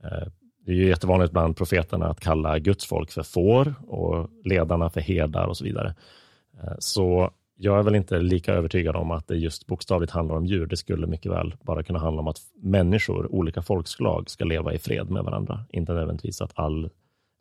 Eh, 0.04 0.28
det 0.66 0.72
är 0.72 0.76
ju 0.76 0.88
jättevanligt 0.88 1.32
bland 1.32 1.56
profeterna 1.56 2.06
att 2.06 2.20
kalla 2.20 2.58
Guds 2.58 2.86
folk 2.86 3.10
för 3.10 3.22
får 3.22 3.74
och 3.86 4.28
ledarna 4.44 4.90
för 4.90 5.00
herdar 5.00 5.46
och 5.46 5.56
så 5.56 5.64
vidare. 5.64 5.94
Så 6.78 7.30
jag 7.60 7.78
är 7.78 7.82
väl 7.82 7.94
inte 7.94 8.18
lika 8.18 8.52
övertygad 8.52 8.96
om 8.96 9.10
att 9.10 9.28
det 9.28 9.36
just 9.36 9.66
bokstavligt 9.66 10.12
handlar 10.12 10.36
om 10.36 10.46
djur. 10.46 10.66
Det 10.66 10.76
skulle 10.76 11.06
mycket 11.06 11.32
väl 11.32 11.54
bara 11.62 11.82
kunna 11.82 11.98
handla 11.98 12.20
om 12.20 12.28
att 12.28 12.40
människor, 12.62 13.34
olika 13.34 13.62
folkslag, 13.62 14.30
ska 14.30 14.44
leva 14.44 14.74
i 14.74 14.78
fred 14.78 15.10
med 15.10 15.24
varandra. 15.24 15.64
Inte 15.70 15.92
nödvändigtvis 15.92 16.40
att 16.40 16.52
all 16.54 16.90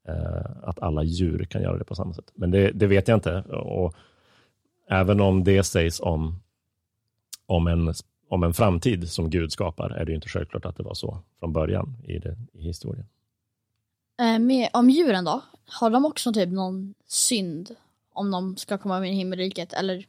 Eh, 0.10 0.52
att 0.64 0.80
alla 0.80 1.04
djur 1.04 1.44
kan 1.44 1.62
göra 1.62 1.78
det 1.78 1.84
på 1.84 1.96
samma 1.96 2.14
sätt. 2.14 2.32
Men 2.34 2.52
det, 2.52 2.72
det, 2.72 2.88
vet 2.88 3.08
jag 3.08 3.18
inte. 3.18 3.42
Och 3.42 3.96
även 4.90 5.22
om 5.22 5.44
det 5.44 5.64
sägs 5.64 6.00
om, 6.00 6.40
om, 7.46 7.68
en, 7.68 7.94
om 8.30 8.44
en 8.44 8.54
framtid 8.54 9.10
som 9.10 9.30
Gud 9.30 9.52
skapar, 9.52 9.90
är 9.90 10.06
det 10.06 10.14
inte 10.14 10.30
självklart 10.30 10.66
att 10.66 10.78
det 10.78 10.84
var 10.84 10.94
så 10.94 11.20
från 11.40 11.54
början 11.54 11.98
i, 12.04 12.20
det, 12.20 12.38
i 12.54 12.62
historien. 12.62 13.06
Eh, 14.20 14.40
med, 14.40 14.70
om 14.74 14.90
djuren 14.90 15.26
då? 15.26 15.42
Har 15.66 15.90
de 15.90 16.06
också 16.06 16.34
typ 16.34 16.50
någon 16.50 16.94
synd 17.06 17.76
om 18.14 18.32
de 18.32 18.58
ska 18.58 18.78
komma 18.78 19.00
med 19.00 19.10
i 19.10 19.14
himmelriket 19.14 19.74
eller 19.74 20.06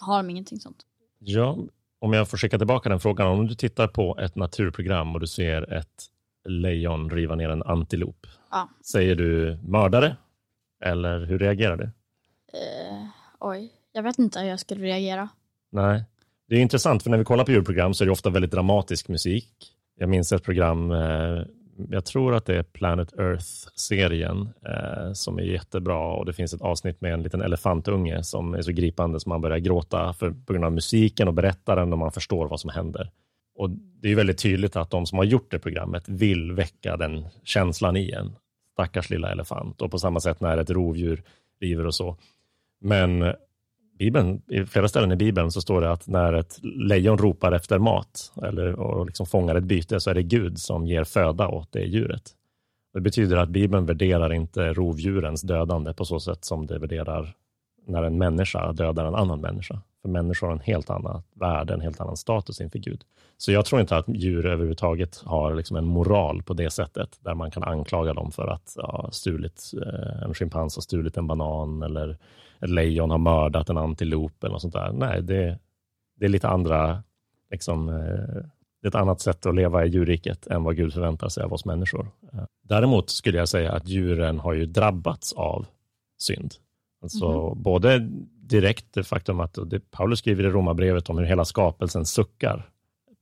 har 0.00 0.16
de 0.16 0.30
ingenting 0.30 0.60
sånt? 0.60 0.86
Ja, 1.18 1.58
om 1.98 2.12
jag 2.12 2.28
får 2.28 2.38
skicka 2.38 2.58
tillbaka 2.58 2.88
den 2.88 3.00
frågan. 3.00 3.26
Om 3.26 3.46
du 3.46 3.54
tittar 3.54 3.88
på 3.88 4.18
ett 4.18 4.36
naturprogram 4.36 5.14
och 5.14 5.20
du 5.20 5.26
ser 5.26 5.72
ett 5.72 6.10
lejon 6.44 7.10
riva 7.10 7.34
ner 7.34 7.48
en 7.48 7.62
antilop. 7.62 8.26
Ja. 8.50 8.68
Säger 8.84 9.14
du 9.14 9.58
mördare? 9.62 10.16
Eller 10.84 11.26
hur 11.26 11.38
reagerar 11.38 11.76
du? 11.76 11.84
Uh, 11.84 13.08
oj, 13.40 13.72
jag 13.92 14.02
vet 14.02 14.18
inte 14.18 14.40
hur 14.40 14.48
jag 14.48 14.60
skulle 14.60 14.84
reagera. 14.84 15.28
Nej, 15.70 16.04
det 16.48 16.56
är 16.56 16.60
intressant 16.60 17.02
för 17.02 17.10
när 17.10 17.18
vi 17.18 17.24
kollar 17.24 17.44
på 17.44 17.50
djurprogram 17.50 17.94
så 17.94 18.04
är 18.04 18.06
det 18.06 18.12
ofta 18.12 18.30
väldigt 18.30 18.50
dramatisk 18.50 19.08
musik. 19.08 19.72
Jag 19.96 20.08
minns 20.08 20.32
ett 20.32 20.42
program, 20.42 20.90
eh, 20.90 21.42
jag 21.90 22.04
tror 22.04 22.34
att 22.34 22.46
det 22.46 22.56
är 22.56 22.62
Planet 22.62 23.12
Earth-serien 23.12 24.48
eh, 24.66 25.12
som 25.12 25.38
är 25.38 25.42
jättebra 25.42 26.12
och 26.12 26.26
det 26.26 26.32
finns 26.32 26.54
ett 26.54 26.62
avsnitt 26.62 27.00
med 27.00 27.12
en 27.12 27.22
liten 27.22 27.42
elefantunge 27.42 28.22
som 28.22 28.54
är 28.54 28.62
så 28.62 28.72
gripande 28.72 29.20
som 29.20 29.30
man 29.30 29.40
börjar 29.40 29.58
gråta 29.58 30.12
för, 30.12 30.30
på 30.30 30.52
grund 30.52 30.64
av 30.64 30.72
musiken 30.72 31.28
och 31.28 31.34
berättaren 31.34 31.92
och 31.92 31.98
man 31.98 32.12
förstår 32.12 32.48
vad 32.48 32.60
som 32.60 32.70
händer. 32.70 33.10
Och 33.56 33.70
Det 33.70 34.08
är 34.08 34.16
väldigt 34.16 34.38
tydligt 34.38 34.76
att 34.76 34.90
de 34.90 35.06
som 35.06 35.18
har 35.18 35.24
gjort 35.24 35.50
det 35.50 35.58
programmet 35.58 36.08
vill 36.08 36.52
väcka 36.52 36.96
den 36.96 37.24
känslan 37.44 37.96
i 37.96 38.10
en. 38.10 38.36
Stackars 38.72 39.10
lilla 39.10 39.32
elefant. 39.32 39.82
Och 39.82 39.90
på 39.90 39.98
samma 39.98 40.20
sätt 40.20 40.40
när 40.40 40.58
ett 40.58 40.70
rovdjur 40.70 41.22
river 41.60 41.86
och 41.86 41.94
så. 41.94 42.16
Men 42.80 43.34
Bibeln, 43.98 44.42
i 44.48 44.64
flera 44.64 44.88
ställen 44.88 45.12
i 45.12 45.16
Bibeln 45.16 45.50
så 45.50 45.60
står 45.60 45.80
det 45.80 45.92
att 45.92 46.06
när 46.06 46.32
ett 46.32 46.58
lejon 46.62 47.18
ropar 47.18 47.52
efter 47.52 47.78
mat 47.78 48.32
eller 48.42 48.80
och 48.80 49.06
liksom 49.06 49.26
fångar 49.26 49.54
ett 49.54 49.64
byte 49.64 50.00
så 50.00 50.10
är 50.10 50.14
det 50.14 50.22
Gud 50.22 50.58
som 50.58 50.86
ger 50.86 51.04
föda 51.04 51.48
åt 51.48 51.72
det 51.72 51.84
djuret. 51.84 52.30
Det 52.94 53.00
betyder 53.00 53.36
att 53.36 53.48
Bibeln 53.48 53.86
värderar 53.86 54.32
inte 54.32 54.72
rovdjurens 54.72 55.42
dödande 55.42 55.94
på 55.94 56.04
så 56.04 56.20
sätt 56.20 56.44
som 56.44 56.66
det 56.66 56.78
värderar 56.78 57.34
när 57.86 58.02
en 58.02 58.18
människa 58.18 58.72
dödar 58.72 59.04
en 59.04 59.14
annan 59.14 59.40
människa. 59.40 59.80
För 60.02 60.08
människor 60.08 60.46
har 60.46 60.54
en 60.54 60.60
helt 60.60 60.90
annan 60.90 61.22
värde, 61.34 61.74
en 61.74 61.80
helt 61.80 62.00
annan 62.00 62.16
status 62.16 62.60
inför 62.60 62.78
Gud. 62.78 63.00
Så 63.36 63.52
jag 63.52 63.64
tror 63.64 63.80
inte 63.80 63.96
att 63.96 64.08
djur 64.08 64.46
överhuvudtaget 64.46 65.22
har 65.24 65.54
liksom 65.54 65.76
en 65.76 65.84
moral 65.84 66.42
på 66.42 66.54
det 66.54 66.70
sättet, 66.70 67.18
där 67.20 67.34
man 67.34 67.50
kan 67.50 67.62
anklaga 67.62 68.14
dem 68.14 68.32
för 68.32 68.48
att 68.48 68.74
ja, 68.76 69.08
stulit, 69.12 69.70
eh, 69.86 70.22
en 70.22 70.34
schimpans 70.34 70.76
har 70.76 70.82
stulit 70.82 71.16
en 71.16 71.26
banan 71.26 71.82
eller 71.82 72.18
ett 72.60 72.70
lejon 72.70 73.10
har 73.10 73.18
mördat 73.18 73.70
en 73.70 73.78
antilop 73.78 74.44
eller 74.44 74.58
sånt 74.58 74.74
där. 74.74 74.92
Nej, 74.92 75.22
det, 75.22 75.58
det 76.16 76.24
är 76.24 76.28
lite 76.28 76.48
andra, 76.48 77.02
liksom, 77.50 77.88
eh, 77.88 78.44
det 78.82 78.86
är 78.86 78.88
ett 78.88 78.94
annat 78.94 79.20
sätt 79.20 79.46
att 79.46 79.54
leva 79.54 79.84
i 79.84 79.88
djurriket 79.88 80.46
än 80.46 80.64
vad 80.64 80.76
Gud 80.76 80.92
förväntar 80.92 81.28
sig 81.28 81.44
av 81.44 81.52
oss 81.52 81.64
människor. 81.64 82.10
Eh, 82.32 82.44
däremot 82.62 83.10
skulle 83.10 83.38
jag 83.38 83.48
säga 83.48 83.72
att 83.72 83.88
djuren 83.88 84.38
har 84.38 84.52
ju 84.52 84.66
drabbats 84.66 85.32
av 85.32 85.66
synd. 86.18 86.54
Alltså 87.02 87.26
mm. 87.26 87.62
både 87.62 87.98
direkt 88.48 88.86
det 88.94 89.04
faktum 89.04 89.40
att 89.40 89.58
det 89.66 89.90
Paulus 89.90 90.18
skriver 90.18 90.44
i 90.44 90.50
Romarbrevet 90.50 91.10
om 91.10 91.18
hur 91.18 91.24
hela 91.24 91.44
skapelsen 91.44 92.06
suckar. 92.06 92.70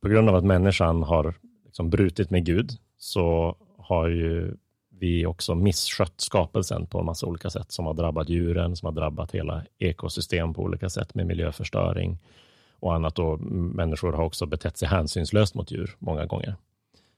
På 0.03 0.09
grund 0.09 0.29
av 0.29 0.35
att 0.35 0.45
människan 0.45 1.03
har 1.03 1.35
liksom 1.64 1.90
brutit 1.90 2.31
med 2.31 2.45
Gud 2.45 2.71
så 2.97 3.57
har 3.79 4.09
ju 4.09 4.57
vi 5.03 5.27
också 5.27 5.55
misskött 5.55 6.21
skapelsen 6.21 6.87
på 6.87 6.99
en 6.99 7.07
massa 7.07 7.27
olika 7.27 7.51
sätt 7.51 7.73
som 7.73 7.87
har 7.87 7.95
drabbat 7.95 8.29
djuren, 8.29 8.77
som 8.77 8.87
har 8.87 8.93
drabbat 8.93 9.35
hela 9.35 9.62
ekosystem 9.79 10.55
på 10.55 10.62
olika 10.62 10.91
sätt 10.91 11.15
med 11.15 11.27
miljöförstöring 11.27 12.19
och 12.81 12.95
annat. 12.95 13.19
Och 13.19 13.41
människor 13.41 14.12
har 14.12 14.25
också 14.25 14.47
betett 14.47 14.77
sig 14.77 14.88
hänsynslöst 14.88 15.55
mot 15.55 15.71
djur 15.71 15.97
många 15.99 16.27
gånger. 16.27 16.55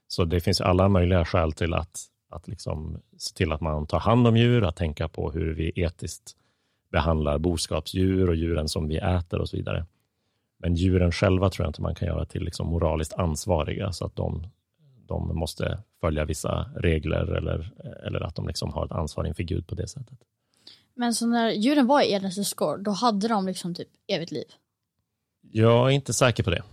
Så 0.07 0.25
det 0.25 0.39
finns 0.39 0.61
alla 0.61 0.89
möjliga 0.89 1.25
skäl 1.25 1.51
till 1.51 1.73
att, 1.73 2.01
att 2.29 2.47
liksom 2.47 3.01
se 3.17 3.35
till 3.35 3.51
att 3.51 3.61
man 3.61 3.87
tar 3.87 3.99
hand 3.99 4.27
om 4.27 4.37
djur, 4.37 4.63
att 4.63 4.75
tänka 4.75 5.07
på 5.07 5.31
hur 5.31 5.53
vi 5.53 5.71
etiskt 5.75 6.35
behandlar 6.91 7.37
boskapsdjur 7.37 8.29
och 8.29 8.35
djuren 8.35 8.69
som 8.69 8.87
vi 8.87 8.97
äter 8.97 9.41
och 9.41 9.49
så 9.49 9.57
vidare. 9.57 9.85
Men 10.57 10.75
djuren 10.75 11.11
själva 11.11 11.49
tror 11.49 11.65
jag 11.65 11.69
inte 11.69 11.81
man 11.81 11.95
kan 11.95 12.07
göra 12.07 12.25
till 12.25 12.43
liksom 12.43 12.67
moraliskt 12.67 13.13
ansvariga 13.13 13.91
så 13.91 14.05
att 14.05 14.15
de, 14.15 14.47
de 15.07 15.39
måste 15.39 15.77
följa 16.01 16.25
vissa 16.25 16.69
regler 16.75 17.35
eller, 17.35 17.71
eller 18.07 18.21
att 18.21 18.35
de 18.35 18.47
liksom 18.47 18.73
har 18.73 18.85
ett 18.85 18.91
ansvar 18.91 19.25
inför 19.25 19.43
Gud 19.43 19.67
på 19.67 19.75
det 19.75 19.87
sättet. 19.87 20.17
Men 20.95 21.13
så 21.13 21.27
när 21.27 21.51
djuren 21.51 21.87
var 21.87 22.01
i 22.01 22.13
Edens 22.13 22.53
gård, 22.53 22.83
då 22.83 22.91
hade 22.91 23.27
de 23.27 23.45
liksom 23.45 23.75
typ 23.75 23.87
evigt 24.07 24.31
liv? 24.31 24.45
Jag 25.51 25.87
är 25.87 25.89
inte 25.89 26.13
säker 26.13 26.43
på 26.43 26.49
det. 26.49 26.63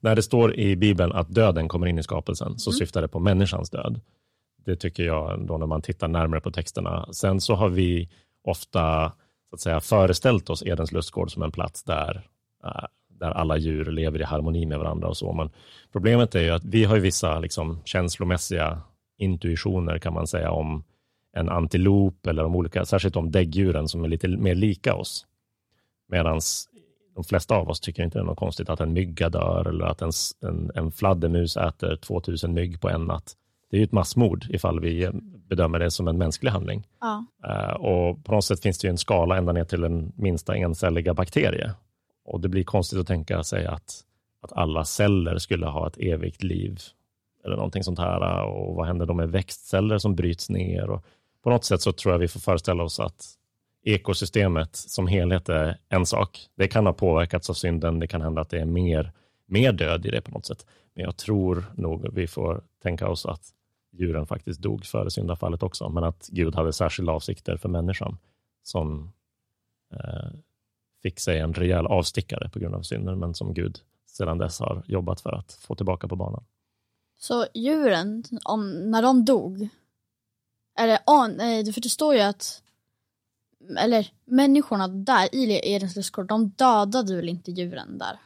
När 0.00 0.16
det 0.16 0.22
står 0.22 0.54
i 0.54 0.76
Bibeln 0.76 1.12
att 1.12 1.34
döden 1.34 1.68
kommer 1.68 1.86
in 1.86 1.98
i 1.98 2.02
skapelsen 2.02 2.58
så 2.58 2.70
mm. 2.70 2.78
syftar 2.78 3.02
det 3.02 3.08
på 3.08 3.20
människans 3.20 3.70
död. 3.70 4.00
Det 4.64 4.76
tycker 4.76 5.02
jag 5.02 5.46
då 5.46 5.58
när 5.58 5.66
man 5.66 5.82
tittar 5.82 6.08
närmare 6.08 6.40
på 6.40 6.50
texterna. 6.50 7.08
Sen 7.12 7.40
så 7.40 7.54
har 7.54 7.68
vi 7.68 8.08
ofta 8.44 9.12
så 9.48 9.54
att 9.54 9.60
säga, 9.60 9.80
föreställt 9.80 10.50
oss 10.50 10.62
Edens 10.66 10.92
lustgård 10.92 11.32
som 11.32 11.42
en 11.42 11.52
plats 11.52 11.84
där, 11.84 12.28
äh, 12.64 12.84
där 13.18 13.30
alla 13.30 13.56
djur 13.56 13.84
lever 13.84 14.20
i 14.20 14.24
harmoni 14.24 14.66
med 14.66 14.78
varandra 14.78 15.08
och 15.08 15.16
så. 15.16 15.32
Men 15.32 15.50
problemet 15.92 16.34
är 16.34 16.42
ju 16.42 16.50
att 16.50 16.64
vi 16.64 16.84
har 16.84 16.98
vissa 16.98 17.38
liksom, 17.38 17.80
känslomässiga 17.84 18.80
intuitioner 19.18 19.98
kan 19.98 20.14
man 20.14 20.26
säga 20.26 20.50
om 20.50 20.84
en 21.36 21.48
antilop 21.48 22.26
eller 22.26 22.44
om 22.44 22.56
olika, 22.56 22.84
särskilt 22.84 23.16
om 23.16 23.30
däggdjuren 23.30 23.88
som 23.88 24.04
är 24.04 24.08
lite 24.08 24.28
mer 24.28 24.54
lika 24.54 24.94
oss. 24.94 25.26
Medan 26.08 26.40
de 27.14 27.24
flesta 27.24 27.54
av 27.54 27.68
oss 27.68 27.80
tycker 27.80 28.02
inte 28.02 28.18
det 28.18 28.22
är 28.22 28.26
något 28.26 28.38
konstigt 28.38 28.68
att 28.68 28.80
en 28.80 28.92
mygga 28.92 29.28
dör 29.28 29.68
eller 29.68 29.84
att 29.84 30.02
en, 30.02 30.12
en, 30.40 30.70
en 30.74 30.92
fladdermus 30.92 31.56
äter 31.56 31.96
2000 31.96 32.54
mygg 32.54 32.80
på 32.80 32.88
en 32.88 33.04
natt. 33.04 33.34
Det 33.70 33.76
är 33.76 33.78
ju 33.78 33.84
ett 33.84 33.92
massmord 33.92 34.46
ifall 34.50 34.80
vi 34.80 35.10
bedömer 35.48 35.78
det 35.78 35.90
som 35.90 36.08
en 36.08 36.18
mänsklig 36.18 36.50
handling. 36.50 36.86
Ja. 37.00 37.24
Uh, 37.46 37.74
och 37.74 38.24
på 38.24 38.32
något 38.32 38.44
sätt 38.44 38.62
finns 38.62 38.78
det 38.78 38.88
ju 38.88 38.90
en 38.90 38.98
skala 38.98 39.36
ända 39.36 39.52
ner 39.52 39.64
till 39.64 39.80
den 39.80 40.12
minsta 40.16 40.56
encelliga 40.56 41.14
bakterie. 41.14 41.72
Och 42.28 42.40
det 42.40 42.48
blir 42.48 42.64
konstigt 42.64 42.98
att 42.98 43.06
tänka 43.06 43.42
sig 43.42 43.66
att, 43.66 44.04
att 44.40 44.52
alla 44.52 44.84
celler 44.84 45.38
skulle 45.38 45.66
ha 45.66 45.86
ett 45.86 45.98
evigt 45.98 46.42
liv 46.42 46.80
eller 47.44 47.56
någonting 47.56 47.84
sånt 47.84 47.98
här. 47.98 48.44
Och 48.44 48.74
vad 48.74 48.86
händer 48.86 49.06
då 49.06 49.14
med 49.14 49.30
växtceller 49.30 49.98
som 49.98 50.14
bryts 50.14 50.50
ner? 50.50 50.90
Och 50.90 51.04
på 51.42 51.50
något 51.50 51.64
sätt 51.64 51.80
så 51.80 51.92
tror 51.92 52.14
jag 52.14 52.18
vi 52.18 52.28
får 52.28 52.40
föreställa 52.40 52.82
oss 52.82 53.00
att 53.00 53.34
ekosystemet 53.84 54.76
som 54.76 55.06
helhet 55.06 55.48
är 55.48 55.78
en 55.88 56.06
sak. 56.06 56.46
Det 56.56 56.68
kan 56.68 56.86
ha 56.86 56.92
påverkats 56.92 57.50
av 57.50 57.54
synden. 57.54 57.98
Det 57.98 58.06
kan 58.06 58.22
hända 58.22 58.40
att 58.40 58.50
det 58.50 58.60
är 58.60 58.64
mer, 58.64 59.12
mer 59.46 59.72
död 59.72 60.06
i 60.06 60.10
det 60.10 60.20
på 60.20 60.30
något 60.30 60.46
sätt. 60.46 60.66
Men 60.94 61.04
jag 61.04 61.16
tror 61.16 61.64
nog 61.74 62.14
vi 62.14 62.26
får 62.26 62.62
tänka 62.82 63.08
oss 63.08 63.26
att 63.26 63.42
djuren 63.92 64.26
faktiskt 64.26 64.60
dog 64.60 64.84
före 64.84 65.10
syndafallet 65.10 65.62
också, 65.62 65.88
men 65.88 66.04
att 66.04 66.28
Gud 66.32 66.54
hade 66.54 66.72
särskilda 66.72 67.12
avsikter 67.12 67.56
för 67.56 67.68
människan 67.68 68.18
som 68.62 69.12
eh, 69.94 70.30
fick 71.02 71.20
sig 71.20 71.38
en 71.38 71.54
rejäl 71.54 71.86
avstickare 71.86 72.48
på 72.48 72.58
grund 72.58 72.74
av 72.74 72.82
synden, 72.82 73.18
men 73.18 73.34
som 73.34 73.54
Gud 73.54 73.78
sedan 74.06 74.38
dess 74.38 74.60
har 74.60 74.82
jobbat 74.86 75.20
för 75.20 75.32
att 75.32 75.52
få 75.52 75.74
tillbaka 75.74 76.08
på 76.08 76.16
banan. 76.16 76.44
Så 77.18 77.46
djuren, 77.54 78.24
om, 78.44 78.90
när 78.90 79.02
de 79.02 79.24
dog, 79.24 79.68
eller 80.78 80.98
oh, 81.06 81.28
nej, 81.28 81.72
för 81.72 81.80
det 81.80 81.88
står 81.88 82.14
ju 82.14 82.20
att 82.20 82.62
eller 83.78 84.06
människorna 84.24 84.88
där 84.88 85.34
i 85.34 85.72
Edens 85.72 85.96
lustgård, 85.96 86.26
de 86.26 86.48
dödade 86.48 87.16
väl 87.16 87.28
inte 87.28 87.50
djuren 87.50 87.98
där? 87.98 88.18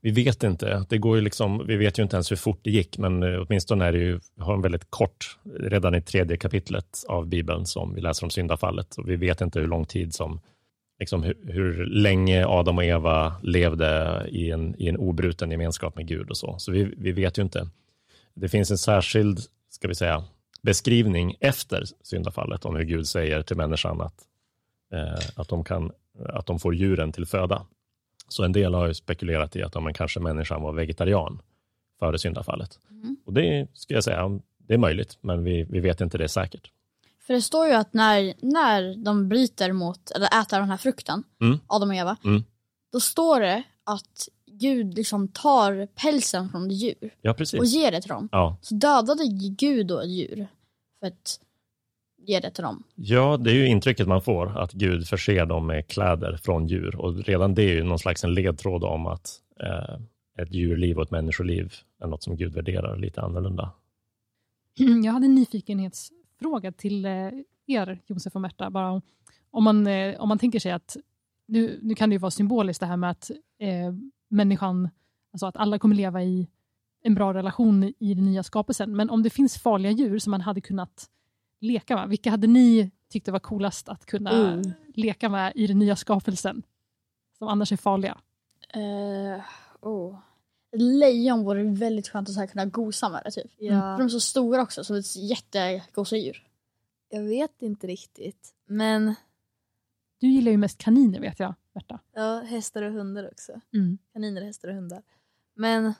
Vi 0.00 0.10
vet 0.10 0.42
inte. 0.42 0.86
Det 0.88 0.98
går 0.98 1.16
ju 1.16 1.22
liksom, 1.22 1.66
vi 1.66 1.76
vet 1.76 1.98
ju 1.98 2.02
inte 2.02 2.16
ens 2.16 2.30
hur 2.30 2.36
fort 2.36 2.60
det 2.62 2.70
gick, 2.70 2.98
men 2.98 3.22
eh, 3.22 3.40
åtminstone 3.40 3.84
är 3.84 3.92
det 3.92 3.98
ju, 3.98 4.20
har 4.38 4.54
en 4.54 4.62
väldigt 4.62 4.90
kort, 4.90 5.38
redan 5.60 5.94
i 5.94 6.02
tredje 6.02 6.36
kapitlet 6.36 7.04
av 7.08 7.26
Bibeln 7.26 7.66
som 7.66 7.94
vi 7.94 8.00
läser 8.00 8.24
om 8.24 8.30
syndafallet. 8.30 8.96
Och 8.96 9.08
vi 9.08 9.16
vet 9.16 9.40
inte 9.40 9.60
hur 9.60 9.66
lång 9.66 9.84
tid 9.84 10.14
som, 10.14 10.40
liksom 11.00 11.22
hur, 11.22 11.36
hur 11.46 11.86
länge 11.86 12.46
Adam 12.46 12.78
och 12.78 12.84
Eva 12.84 13.34
levde 13.42 14.22
i 14.28 14.50
en, 14.50 14.74
i 14.78 14.88
en 14.88 14.96
obruten 14.96 15.50
gemenskap 15.50 15.96
med 15.96 16.06
Gud 16.06 16.30
och 16.30 16.36
så. 16.36 16.58
Så 16.58 16.72
vi, 16.72 16.94
vi 16.96 17.12
vet 17.12 17.38
ju 17.38 17.42
inte. 17.42 17.68
Det 18.34 18.48
finns 18.48 18.70
en 18.70 18.78
särskild, 18.78 19.40
ska 19.70 19.88
vi 19.88 19.94
säga, 19.94 20.24
beskrivning 20.62 21.36
efter 21.40 21.84
syndafallet 22.02 22.64
om 22.64 22.76
hur 22.76 22.84
Gud 22.84 23.08
säger 23.08 23.42
till 23.42 23.56
människan 23.56 24.00
att, 24.00 24.14
eh, 24.92 25.28
att, 25.36 25.48
de 25.48 25.64
kan, 25.64 25.92
att 26.28 26.46
de 26.46 26.58
får 26.58 26.74
djuren 26.74 27.12
till 27.12 27.26
föda. 27.26 27.66
Så 28.28 28.44
en 28.44 28.52
del 28.52 28.74
har 28.74 28.86
ju 28.86 28.94
spekulerat 28.94 29.56
i 29.56 29.62
att 29.62 29.76
om 29.76 29.92
kanske 29.94 30.20
människan 30.20 30.62
var 30.62 30.72
vegetarian 30.72 31.42
före 31.98 32.18
syndafallet. 32.18 32.78
Mm. 32.90 33.16
Och 33.24 33.32
det 33.32 33.68
ska 33.74 33.94
jag 33.94 34.04
säga, 34.04 34.40
det 34.58 34.74
är 34.74 34.78
möjligt, 34.78 35.18
men 35.20 35.44
vi, 35.44 35.66
vi 35.70 35.80
vet 35.80 36.00
inte 36.00 36.18
det 36.18 36.28
säkert. 36.28 36.70
För 37.30 37.34
det 37.34 37.42
står 37.42 37.66
ju 37.66 37.72
att 37.72 37.94
när, 37.94 38.34
när 38.40 39.04
de 39.04 39.28
bryter 39.28 39.72
mot, 39.72 40.10
eller 40.10 40.40
äter 40.42 40.58
den 40.58 40.70
här 40.70 40.76
frukten, 40.76 41.22
Mm. 41.40 41.58
Adam 41.66 41.88
och 41.88 41.94
Eva, 41.94 42.16
Mm. 42.24 42.42
då 42.92 43.00
står 43.00 43.40
det 43.40 43.62
att 43.84 44.28
Gud 44.46 44.94
liksom 44.94 45.28
tar 45.28 45.86
pälsen 45.86 46.48
från 46.48 46.70
djur 46.70 47.14
Ja, 47.22 47.34
och 47.58 47.64
ger 47.64 47.90
det 47.92 48.00
till 48.00 48.08
dem. 48.08 48.28
Ja. 48.32 48.56
Så 48.62 48.74
dödade 48.74 49.24
Gud 49.58 49.86
då 49.86 50.00
ett 50.00 50.08
djur 50.08 50.46
för 51.00 51.06
att 51.06 51.40
ge 52.26 52.40
det 52.40 52.50
till 52.50 52.62
dem. 52.64 52.82
ja, 52.94 53.36
det 53.36 53.50
är 53.50 53.54
ju 53.54 53.66
intrycket 53.66 54.08
man 54.08 54.22
får, 54.22 54.58
att 54.58 54.72
Gud 54.72 55.08
förser 55.08 55.46
dem 55.46 55.66
med 55.66 55.86
kläder 55.88 56.36
från 56.36 56.66
djur. 56.66 56.96
Och 56.96 57.24
redan 57.24 57.54
det 57.54 57.62
är 57.62 57.74
ju 57.74 57.82
någon 57.82 57.98
slags 57.98 58.24
en 58.24 58.34
ledtråd 58.34 58.84
om 58.84 59.06
att 59.06 59.30
eh, 59.60 59.98
ett 60.42 60.54
djurliv 60.54 60.96
och 60.96 61.02
ett 61.02 61.10
människoliv 61.10 61.74
är 62.02 62.06
något 62.06 62.22
som 62.22 62.36
Gud 62.36 62.54
värderar 62.54 62.96
lite 62.96 63.20
annorlunda. 63.20 63.70
Jag 65.04 65.12
hade 65.12 65.26
en 65.26 65.34
nyfikenhetsfråga 66.40 66.72
till 66.72 67.04
eh, 67.04 67.30
er, 67.66 67.98
Josef 68.06 68.34
och 68.34 68.40
Märta. 68.40 68.70
Bara 68.70 68.90
om, 68.92 69.02
om, 69.50 69.64
man, 69.64 69.86
eh, 69.86 70.20
om 70.20 70.28
man 70.28 70.38
tänker 70.38 70.60
sig 70.60 70.72
att, 70.72 70.96
nu, 71.46 71.78
nu 71.82 71.94
kan 71.94 72.10
det 72.10 72.14
ju 72.14 72.18
vara 72.18 72.30
symboliskt 72.30 72.80
det 72.80 72.86
här 72.86 72.96
med 72.96 73.10
att 73.10 73.30
eh, 73.58 73.94
människan, 74.28 74.88
alltså 75.32 75.46
att 75.46 75.56
alla 75.56 75.78
kommer 75.78 75.96
leva 75.96 76.22
i 76.22 76.48
en 77.02 77.14
bra 77.14 77.34
relation 77.34 77.92
i 77.98 78.14
den 78.14 78.24
nya 78.24 78.42
skapelsen. 78.42 78.96
Men 78.96 79.10
om 79.10 79.22
det 79.22 79.30
finns 79.30 79.58
farliga 79.58 79.92
djur 79.92 80.18
som 80.18 80.30
man 80.30 80.40
hade 80.40 80.60
kunnat 80.60 81.08
leka 81.60 81.96
med, 81.96 82.08
vilka 82.08 82.30
hade 82.30 82.46
ni 82.46 82.90
tyckt 83.08 83.26
det 83.26 83.32
var 83.32 83.40
coolast 83.40 83.88
att 83.88 84.06
kunna 84.06 84.30
Mm. 84.30 84.62
leka 84.94 85.28
med 85.28 85.52
i 85.54 85.66
den 85.66 85.78
nya 85.78 85.96
skapelsen? 85.96 86.62
Som 87.38 87.48
annars 87.48 87.72
är 87.72 87.76
farliga. 87.76 88.18
Uh, 88.76 89.40
oh. 89.80 90.18
Ett 90.72 90.80
lejon 90.82 91.44
vore 91.44 91.62
väldigt 91.62 92.08
skönt 92.08 92.28
att 92.28 92.34
så 92.34 92.40
här 92.40 92.46
kunna 92.46 92.64
gosa 92.66 93.08
med 93.08 93.22
det 93.24 93.30
typ. 93.30 93.50
Ja. 93.58 93.80
För 93.80 93.98
de 93.98 94.04
är 94.04 94.08
så 94.08 94.20
stora 94.20 94.62
också, 94.62 94.84
så 94.84 94.92
det 94.92 94.98
är 94.98 95.18
jättegosa 95.30 96.16
djur. 96.16 96.46
Jag 97.08 97.22
vet 97.22 97.62
inte 97.62 97.86
riktigt. 97.86 98.54
Men 98.66 99.14
Du 100.20 100.26
gillar 100.28 100.50
ju 100.52 100.56
mest 100.58 100.78
kaniner 100.78 101.20
vet 101.20 101.40
jag, 101.40 101.54
Märta. 101.74 102.00
ja, 102.14 102.40
hästar 102.40 102.82
och 102.82 102.92
hundar 102.92 103.28
också. 103.32 103.60
Mm. 103.74 103.98
Kaniner, 104.12 104.42
hästar 104.42 104.68
och 104.68 104.74
hundar. 104.74 105.02
Men 105.54 105.92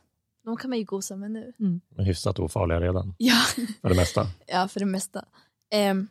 de 0.44 0.56
kan 0.56 0.70
man 0.70 0.78
ju 0.78 0.84
gosa 0.84 1.16
med 1.16 1.30
nu. 1.30 1.52
De 1.58 1.80
är 1.96 2.02
hyfsat 2.04 2.38
ofarliga 2.38 2.80
redan, 2.80 3.14
Ja, 3.18 3.34
för 3.80 3.88
det 3.88 3.94
mesta. 3.94 4.26
ja 4.46 4.68
för 4.68 4.80
det 4.80 4.86
mesta. 4.86 5.24
Ehm, 5.70 6.08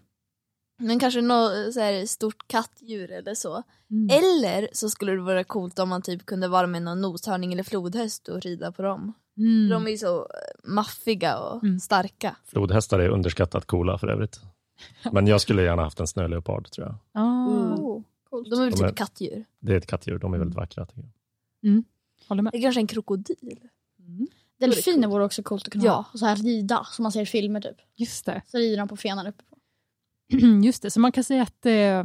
men 0.79 0.99
kanske 0.99 1.21
något 1.21 1.73
så 1.73 1.79
här, 1.79 2.05
stort 2.05 2.47
kattdjur 2.47 3.11
eller 3.11 3.35
så. 3.35 3.63
Mm. 3.91 4.09
Eller 4.17 4.69
så 4.71 4.89
skulle 4.89 5.11
det 5.11 5.21
vara 5.21 5.43
coolt 5.43 5.79
om 5.79 5.89
man 5.89 6.01
typ 6.01 6.25
kunde 6.25 6.47
vara 6.47 6.67
med 6.67 6.81
någon 6.81 7.01
noshörning 7.01 7.53
eller 7.53 7.63
flodhäst 7.63 8.27
och 8.27 8.41
rida 8.41 8.71
på 8.71 8.81
dem. 8.81 9.13
Mm. 9.37 9.69
De 9.69 9.87
är 9.87 9.91
ju 9.91 9.97
så 9.97 10.17
eh, 10.19 10.69
maffiga 10.69 11.37
och 11.39 11.63
Mm. 11.63 11.79
starka. 11.79 12.35
Flodhästar 12.45 12.99
är 12.99 13.09
underskattat 13.09 13.65
coola 13.65 13.97
för 13.97 14.07
övrigt. 14.07 14.39
Men 15.11 15.27
jag 15.27 15.41
skulle 15.41 15.63
gärna 15.63 15.83
haft 15.83 15.99
en 15.99 16.07
snöleopard, 16.07 16.71
tror 16.71 16.87
jag. 16.87 16.95
Ah, 17.23 17.47
Mm. 17.47 17.73
Oh, 17.79 18.01
coolt. 18.29 18.49
De 18.49 18.55
är 18.59 18.63
väl 18.65 18.71
De 18.71 18.83
är- 18.83 18.87
typ 18.89 18.97
kattdjur. 18.97 19.45
Det 19.59 19.73
är 19.73 19.77
ett 19.77 19.87
kattdjur, 19.87 20.19
de 20.19 20.33
är 20.33 20.37
väldigt 20.37 20.57
vackra. 20.57 20.85
Tycker 20.85 21.03
jag. 21.61 21.83
Håller 22.27 22.41
med. 22.43 22.51
Det 22.53 22.57
är 22.57 22.61
kanske 22.61 22.81
en 22.81 22.87
krokodil. 22.87 23.59
Mm. 23.99 24.27
Delfiner 24.59 25.07
vore 25.07 25.25
också 25.25 25.43
coolt 25.43 25.67
att 25.67 25.71
kunna 25.71 25.85
Ja. 25.85 25.91
ha. 25.91 26.05
Och 26.13 26.19
så 26.19 26.25
här 26.25 26.35
rida, 26.35 26.87
som 26.91 27.03
man 27.03 27.11
ser 27.11 27.21
i 27.21 27.25
filmer 27.25 27.61
typ. 27.61 27.75
Just 27.95 28.25
det. 28.25 28.41
Så 28.47 28.57
rider 28.57 28.77
de 28.77 28.87
på 28.87 28.97
fenan 28.97 29.27
uppe 29.27 29.43
på. 29.49 29.57
Just 30.63 30.81
det, 30.83 30.91
så 30.91 30.99
man 30.99 31.11
kan 31.11 31.23
säga 31.23 31.41
att 31.43 31.65
eh, 31.65 32.03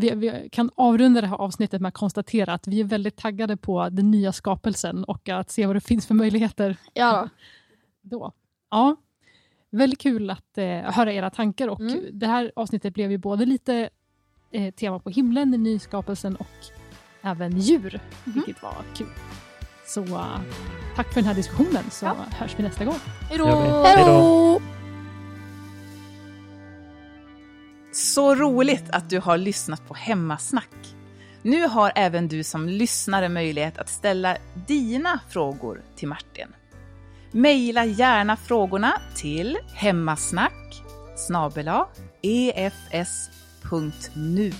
vi, 0.00 0.10
vi 0.14 0.48
kan 0.52 0.70
avrunda 0.74 1.20
det 1.20 1.26
här 1.26 1.36
avsnittet 1.36 1.80
med 1.80 1.88
att 1.88 1.94
konstatera 1.94 2.52
att 2.52 2.66
vi 2.66 2.80
är 2.80 2.84
väldigt 2.84 3.16
taggade 3.16 3.56
på 3.56 3.88
den 3.88 4.10
nya 4.10 4.32
skapelsen 4.32 5.04
och 5.04 5.28
att 5.28 5.50
se 5.50 5.66
vad 5.66 5.76
det 5.76 5.80
finns 5.80 6.06
för 6.06 6.14
möjligheter 6.14 6.76
Ja 6.94 7.28
då. 8.02 8.32
Ja, 8.70 8.96
väldigt 9.70 9.98
kul 10.00 10.30
att 10.30 10.58
eh, 10.58 10.64
höra 10.66 11.12
era 11.12 11.30
tankar 11.30 11.68
och 11.68 11.80
Mm. 11.80 12.04
det 12.12 12.26
här 12.26 12.52
avsnittet 12.56 12.94
blev 12.94 13.10
ju 13.10 13.18
både 13.18 13.44
lite 13.46 13.88
eh, 14.50 14.74
tema 14.74 14.98
på 14.98 15.10
himlen, 15.10 15.50
den 15.50 15.62
nya 15.62 15.78
skapelsen 15.78 16.36
och 16.36 16.46
även 17.22 17.58
djur, 17.58 18.00
vilket 18.24 18.62
var 18.62 18.74
kul. 18.96 19.06
Så 19.86 20.04
tack 20.96 21.08
för 21.08 21.14
den 21.14 21.24
här 21.24 21.34
diskussionen 21.34 21.90
så 21.90 22.06
Ja. 22.06 22.16
hörs 22.30 22.54
vi 22.58 22.62
nästa 22.62 22.84
gång. 22.84 22.94
Hej 23.30 23.38
då! 23.38 24.77
Så 28.18 28.34
roligt 28.34 28.84
att 28.90 29.10
du 29.10 29.18
har 29.20 29.38
lyssnat 29.38 29.88
på 29.88 29.94
Hemmasnack. 29.94 30.94
Nu 31.42 31.66
har 31.66 31.92
även 31.94 32.28
du 32.28 32.44
som 32.44 32.68
lyssnare 32.68 33.28
möjlighet 33.28 33.78
att 33.78 33.88
ställa 33.88 34.36
dina 34.66 35.20
frågor 35.28 35.82
till 35.96 36.08
Martin. 36.08 36.46
Maila 37.32 37.84
gärna 37.84 38.36
frågorna 38.36 39.00
till 39.16 39.58
hemmasnack 39.74 40.82
snabel-a 41.16 41.86
efs.nu. 42.90 44.52